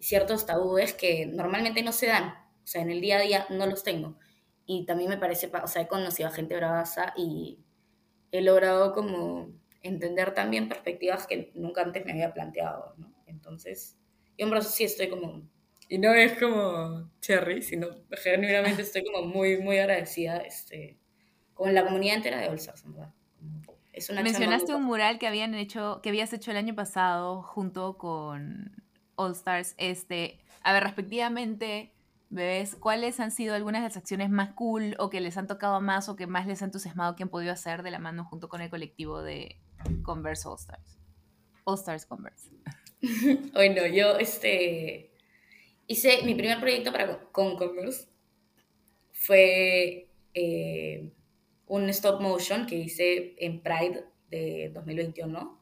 [0.00, 2.28] ciertos tabúes que normalmente no se dan.
[2.62, 4.16] O sea, en el día a día no los tengo.
[4.64, 7.58] Y también me parece, o sea, he conocido a gente bravaza y
[8.30, 13.17] he logrado como entender también perspectivas que nunca antes me había planteado, ¿no?
[13.28, 13.96] Entonces,
[14.36, 15.48] yo en verdad sí estoy como,
[15.88, 17.88] y no es como cherry, sino
[18.22, 20.98] genuinamente estoy como muy, muy agradecida este,
[21.54, 23.14] con la comunidad entera de Olsars, en verdad.
[23.92, 27.96] Es una Mencionaste un mural que habían hecho, que habías hecho el año pasado junto
[27.96, 28.84] con
[29.16, 29.74] All Stars.
[29.78, 31.94] Este, a ver, respectivamente,
[32.28, 35.80] bebés, ¿cuáles han sido algunas de las acciones más cool o que les han tocado
[35.80, 38.48] más o que más les ha entusiasmado que han podido hacer de la mano junto
[38.48, 39.58] con el colectivo de
[40.02, 40.98] Converse All Stars?
[41.64, 42.50] All Stars Converse.
[43.52, 45.10] Bueno, yo este,
[45.86, 48.08] hice mi primer proyecto para, con Converse.
[49.12, 51.10] Fue eh,
[51.66, 55.60] un stop motion que hice en Pride de 2021,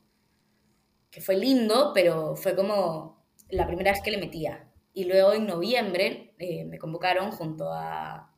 [1.11, 4.71] que fue lindo, pero fue como la primera vez que le metía.
[4.93, 8.35] Y luego en noviembre eh, me convocaron junto a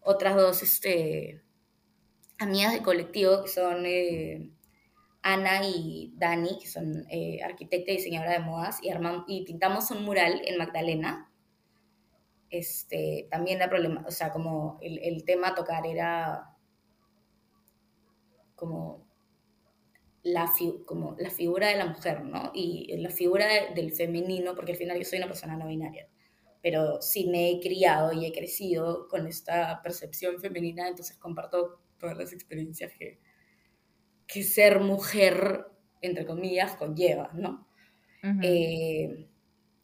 [0.00, 1.42] otras dos este,
[2.38, 4.50] amigas de colectivo que son eh,
[5.22, 8.90] Ana y Dani, que son eh, arquitecta y diseñadora de modas, y,
[9.28, 11.30] y pintamos un mural en Magdalena.
[12.48, 16.56] Este, también la problema, o sea, como el, el tema a tocar era
[18.56, 19.06] como
[20.22, 20.52] la,
[20.84, 22.50] como la figura de la mujer, ¿no?
[22.54, 26.08] Y la figura del femenino, porque al final yo soy una persona no binaria,
[26.62, 32.18] pero sí me he criado y he crecido con esta percepción femenina, entonces comparto todas
[32.18, 33.20] las experiencias que,
[34.32, 35.66] que ser mujer,
[36.00, 37.66] entre comillas, conlleva, ¿no?
[38.42, 39.26] Eh,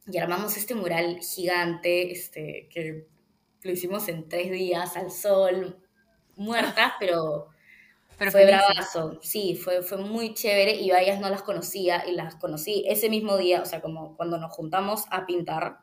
[0.07, 3.07] y armamos este mural gigante, este, que
[3.63, 5.79] lo hicimos en tres días al sol,
[6.37, 7.49] muertas, pero,
[8.19, 9.19] pero fue bravazo.
[9.23, 12.85] Sí, fue, fue muy chévere y yo a ellas no las conocía y las conocí
[12.87, 15.79] ese mismo día, o sea, como cuando nos juntamos a pintar.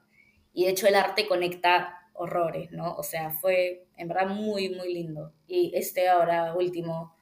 [0.53, 2.95] Y de hecho el arte conecta horrores, ¿no?
[2.95, 5.33] O sea, fue en verdad muy, muy lindo.
[5.47, 7.15] Y este ahora último,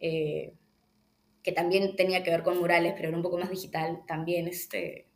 [0.00, 0.54] eh,
[1.44, 5.06] que también tenía que ver con murales, pero era un poco más digital, también este,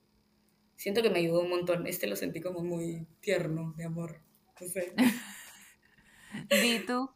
[0.77, 1.87] siento que me ayudó un montón.
[1.87, 4.21] Este lo sentí como muy tierno, de amor.
[4.61, 4.95] No sé.
[6.65, 7.11] ¿Y tú?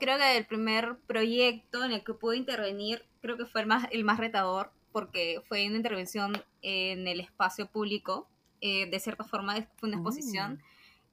[0.00, 3.86] creo que el primer proyecto en el que pude intervenir, creo que fue el más,
[3.92, 8.28] el más retador, porque fue una intervención en el espacio público,
[8.60, 10.54] eh, de cierta forma fue una exposición.
[10.54, 10.62] Mm.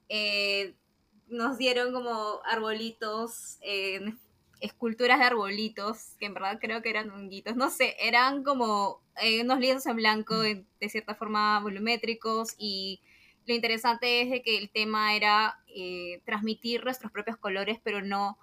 [0.09, 0.75] Eh,
[1.27, 4.13] nos dieron como arbolitos, eh,
[4.61, 9.41] esculturas de arbolitos, que en verdad creo que eran honguitos, no sé, eran como eh,
[9.41, 13.01] unos lienzos en blanco de, cierta forma volumétricos y
[13.47, 18.37] lo interesante es de que el tema era eh, transmitir nuestros propios colores, pero no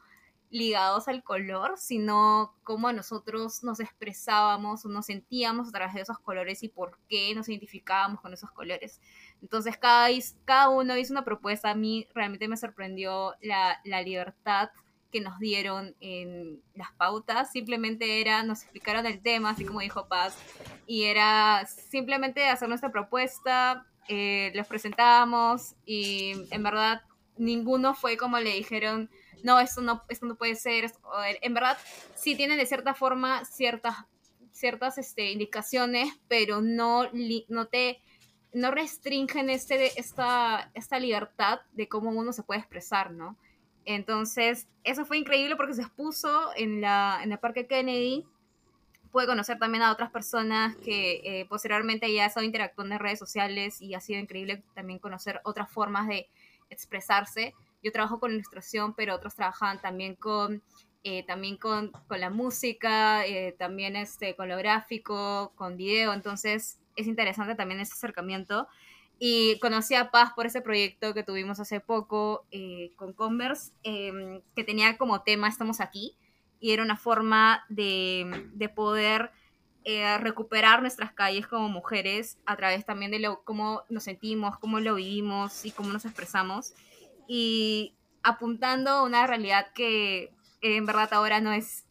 [0.52, 6.18] ligados al color, sino cómo nosotros nos expresábamos o nos sentíamos a través de esos
[6.18, 9.00] colores y por qué nos identificábamos con esos colores.
[9.42, 10.08] Entonces cada,
[10.44, 14.70] cada uno hizo una propuesta, a mí realmente me sorprendió la, la libertad
[15.10, 20.08] que nos dieron en las pautas, simplemente era, nos explicaron el tema, así como dijo
[20.08, 20.38] Paz,
[20.86, 27.02] y era simplemente hacer nuestra propuesta, eh, los presentábamos y en verdad
[27.36, 29.10] ninguno fue como le dijeron,
[29.42, 30.90] no, esto no, esto no puede ser.
[31.40, 31.76] En verdad,
[32.14, 33.96] sí tienen de cierta forma ciertas,
[34.52, 37.08] ciertas este, indicaciones, pero no,
[37.48, 38.00] no te
[38.52, 43.36] no restringen este, esta, esta libertad de cómo uno se puede expresar, ¿no?
[43.84, 48.24] Entonces, eso fue increíble porque se expuso en la, en el Parque Kennedy.
[49.10, 53.18] Pude conocer también a otras personas que eh, posteriormente ya he estado interactuando en redes
[53.18, 56.28] sociales y ha sido increíble también conocer otras formas de
[56.70, 60.62] expresarse yo trabajo con ilustración, pero otros trabajan también con,
[61.04, 66.78] eh, también con, con, la música, eh, también este, con lo gráfico, con video, entonces
[66.96, 68.68] es interesante también ese acercamiento.
[69.18, 74.40] Y conocí a Paz por ese proyecto que tuvimos hace poco eh, con Converse, em,
[74.56, 76.16] que tenía como tema Estamos aquí.
[76.60, 79.32] y era una forma de, de poder
[79.84, 84.78] eh, recuperar nuestras calles como mujeres a través también de lo, cómo nos sentimos, cómo
[84.78, 86.74] lo vivimos y cómo nos expresamos.
[87.26, 90.32] Y apuntando a una realidad que
[90.62, 91.84] en verdad ahora no es,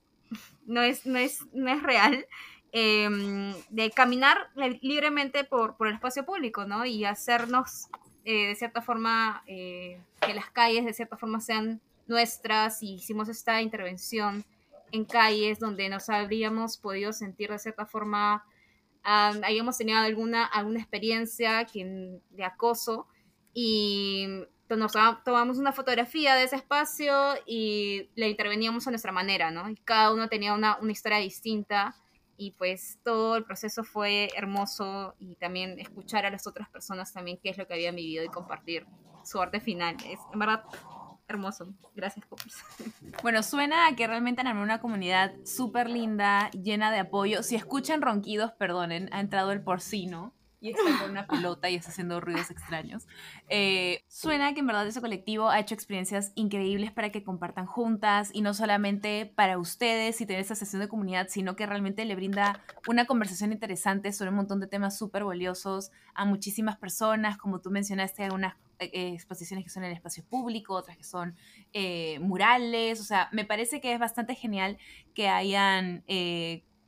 [0.66, 2.26] no es, no es, no es real,
[2.72, 4.50] em, de caminar
[4.82, 6.86] libremente por, por, el espacio público, ¿no?
[6.86, 7.88] Y hacernos,
[8.24, 13.30] eh, de cierta forma, eh, que las calles de cierta forma sean nuestras y hicimos
[13.30, 14.44] esta intervención
[14.92, 18.44] en calles donde nos habríamos podido sentir de cierta forma,
[19.06, 23.08] um, habíamos tenido alguna, alguna experiencia que, de acoso
[23.54, 24.28] y
[24.76, 24.94] nos
[25.24, 27.14] tomamos una fotografía de ese espacio
[27.46, 29.70] y le interveníamos a nuestra manera, ¿no?
[29.70, 31.96] Y cada uno tenía una, una historia distinta
[32.38, 37.40] y pues todo el proceso fue hermoso y también escuchar a las otras personas también
[37.42, 38.86] qué es lo que habían vivido y compartir
[39.24, 39.96] su arte final.
[40.08, 40.64] Es, en verdad,
[41.28, 41.74] hermoso.
[41.96, 42.56] Gracias, Poppers.
[43.22, 47.44] Bueno, suena a que realmente han una comunidad súper linda, llena de apoyo.
[47.44, 51.90] Si escuchan ronquidos, perdonen, ha entrado el porcino y está con una pelota y está
[51.90, 53.08] haciendo ruidos extraños.
[53.50, 58.30] Eh, suena que en verdad ese colectivo ha hecho experiencias increíbles para que compartan juntas
[58.32, 62.16] y no solamente para ustedes y tener esa sesión de comunidad, sino que realmente le
[62.16, 67.60] brinda una conversación interesante sobre un montón de temas súper valiosos a muchísimas personas, como
[67.60, 71.36] tú mencionaste, algunas eh, eh, exposiciones que son en espacio público, otras que son
[72.20, 74.78] murales, o sea, me parece que es bastante genial
[75.16, 76.04] que hayan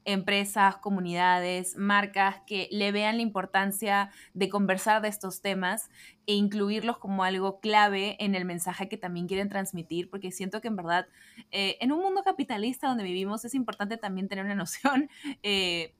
[0.05, 5.89] empresas, comunidades, marcas que le vean la importancia de conversar de estos temas
[6.27, 10.67] e incluirlos como algo clave en el mensaje que también quieren transmitir, porque siento que
[10.67, 11.07] en verdad
[11.51, 15.09] eh, en un mundo capitalista donde vivimos es importante también tener una noción
[15.41, 15.93] eh,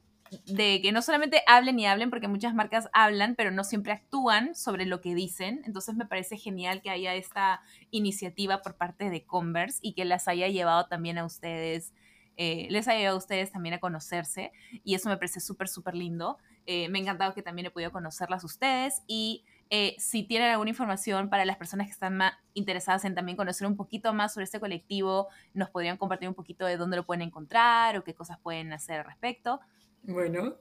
[0.46, 4.56] de que no solamente hablen y hablen, porque muchas marcas hablan, pero no siempre actúan
[4.56, 5.62] sobre lo que dicen.
[5.66, 10.28] Entonces me parece genial que haya esta iniciativa por parte de Converse y que las
[10.28, 11.94] haya llevado también a ustedes
[12.38, 14.52] eh, les ha ayudado a ustedes también a conocerse
[14.84, 16.38] y eso me parece súper, súper lindo.
[16.66, 20.70] Eh, me ha encantado que también he podido conocerlas ustedes y eh, si tienen alguna
[20.70, 24.46] información para las personas que están más interesadas en también conocer un poquito más sobre
[24.46, 28.40] este colectivo, nos podrían compartir un poquito de dónde lo pueden encontrar o qué cosas
[28.40, 29.60] pueden hacer al respecto.
[30.04, 30.58] Bueno,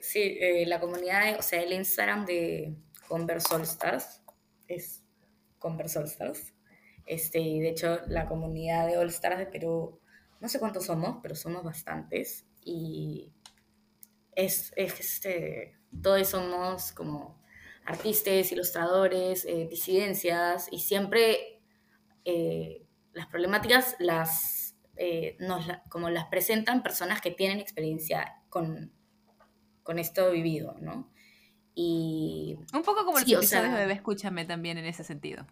[0.00, 2.74] sí, la comunidad, o sea, el Instagram de
[3.06, 4.22] Converse All Stars
[4.66, 5.02] es
[5.58, 6.52] Converse All Stars.
[7.06, 10.00] Este, de hecho, la comunidad de All Stars de Perú
[10.40, 12.46] no sé cuántos somos, pero somos bastantes.
[12.64, 13.32] Y
[14.32, 17.42] es, este, todos somos como
[17.84, 21.60] artistas, ilustradores, eh, disidencias, y siempre
[22.24, 28.92] eh, las problemáticas las, eh, nos, como las presentan personas que tienen experiencia con,
[29.82, 31.10] con esto vivido, ¿no?
[31.74, 32.58] Y...
[32.74, 35.46] Un poco como el los de Bebé Escúchame también en ese sentido.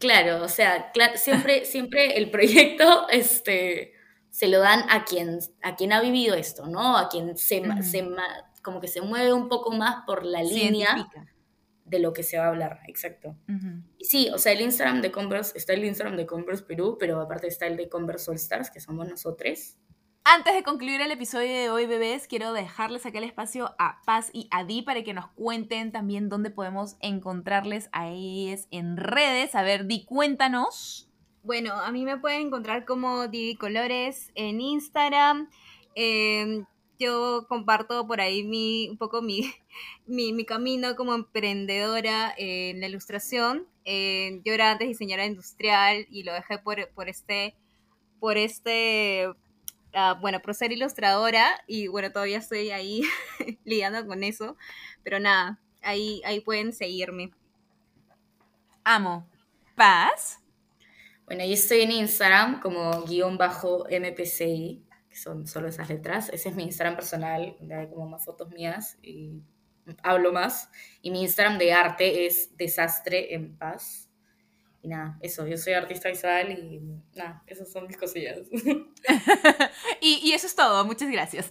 [0.00, 3.92] Claro, o sea, siempre, siempre el proyecto este,
[4.30, 6.96] se lo dan a quien, a quien ha vivido esto, ¿no?
[6.96, 7.62] A quien se,
[8.62, 11.06] como que se mueve un poco más por la línea
[11.84, 13.36] de lo que se va a hablar, exacto.
[13.98, 17.20] Y sí, o sea, el Instagram de Converse, está el Instagram de Converse Perú, pero
[17.20, 19.76] aparte está el de Converse All Stars, que somos nosotros.
[20.24, 24.30] Antes de concluir el episodio de hoy, bebés, quiero dejarles aquí el espacio a Paz
[24.34, 29.54] y a Di para que nos cuenten también dónde podemos encontrarles a ellos en redes.
[29.54, 31.08] A ver, Di, cuéntanos.
[31.42, 35.48] Bueno, a mí me pueden encontrar como Didi Colores en Instagram.
[35.94, 36.66] Em,
[36.98, 39.50] yo comparto por ahí mi, un poco mi,
[40.06, 43.66] mi, camino como emprendedora en la ilustración.
[43.86, 47.56] yo era antes diseñadora industrial y lo dejé por, por este,
[48.20, 49.26] por este
[49.92, 53.02] Ah, bueno, por ser ilustradora y bueno, todavía estoy ahí
[53.64, 54.56] lidiando con eso,
[55.02, 57.32] pero nada, ahí, ahí pueden seguirme.
[58.84, 59.28] Amo.
[59.74, 60.38] ¿Paz?
[61.26, 66.28] Bueno, yo estoy en Instagram como guion bajo MPCI, que son solo esas letras.
[66.28, 69.42] Ese es mi Instagram personal, donde hay como más fotos mías y
[70.02, 70.70] hablo más.
[71.02, 74.09] Y mi Instagram de arte es desastre en paz.
[74.82, 76.80] Y nada, eso, yo soy artista visual y
[77.14, 78.38] nada, esas son mis cosillas.
[80.00, 81.50] y, eso es todo, muchas gracias.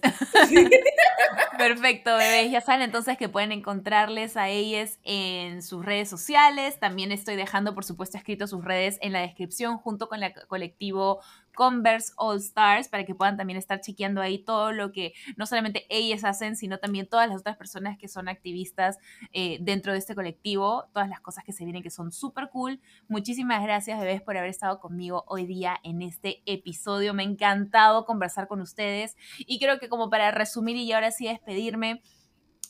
[1.58, 2.50] Perfecto, bebés.
[2.50, 6.80] Ya saben entonces que pueden encontrarles a ellas en sus redes sociales.
[6.80, 11.20] También estoy dejando, por supuesto, escrito sus redes en la descripción junto con el colectivo
[11.54, 15.86] Converse All Stars para que puedan también estar chequeando ahí todo lo que no solamente
[15.88, 18.98] ellas hacen, sino también todas las otras personas que son activistas
[19.32, 22.80] eh, dentro de este colectivo, todas las cosas que se vienen que son súper cool.
[23.08, 27.14] Muchísimas gracias, bebés, por haber estado conmigo hoy día en este episodio.
[27.14, 31.26] Me ha encantado conversar con ustedes y creo que como para resumir y ahora sí
[31.26, 32.02] despedirme,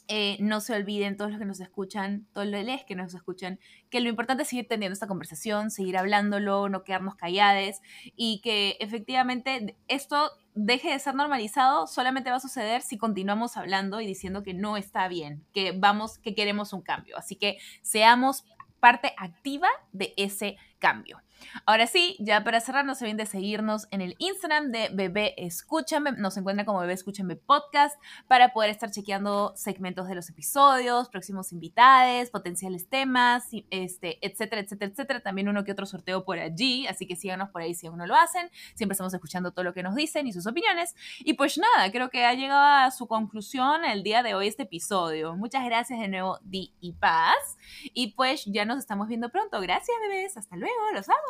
[0.09, 3.59] eh, no se olviden todos los que nos escuchan, todos los que nos escuchan,
[3.90, 7.80] que lo importante es seguir teniendo esta conversación, seguir hablándolo, no quedarnos calladas
[8.16, 14.01] y que efectivamente esto deje de ser normalizado solamente va a suceder si continuamos hablando
[14.01, 17.16] y diciendo que no está bien, que vamos, que queremos un cambio.
[17.16, 18.44] Así que seamos
[18.80, 21.20] parte activa de ese cambio.
[21.66, 25.34] Ahora sí, ya para cerrar, no se olviden de seguirnos en el Instagram de Bebé
[25.36, 26.12] Escúchame.
[26.12, 31.53] Nos encuentran como Bebé Escúchame Podcast para poder estar chequeando segmentos de los episodios, próximos
[31.53, 35.20] invitados, potenciales temas, este, etcétera, etcétera, etcétera.
[35.20, 38.07] También uno que otro sorteo por allí, así que síganos por ahí si aún no
[38.07, 38.51] lo hacen.
[38.74, 40.95] Siempre estamos escuchando todo lo que nos dicen y sus opiniones.
[41.20, 44.64] Y pues nada, creo que ha llegado a su conclusión el día de hoy este
[44.64, 45.36] episodio.
[45.36, 47.59] Muchas gracias de nuevo, Di y Paz.
[47.95, 49.61] Y pues ya nos estamos viendo pronto.
[49.61, 50.36] Gracias, bebés.
[50.36, 50.74] Hasta luego.
[50.95, 51.30] Los amo.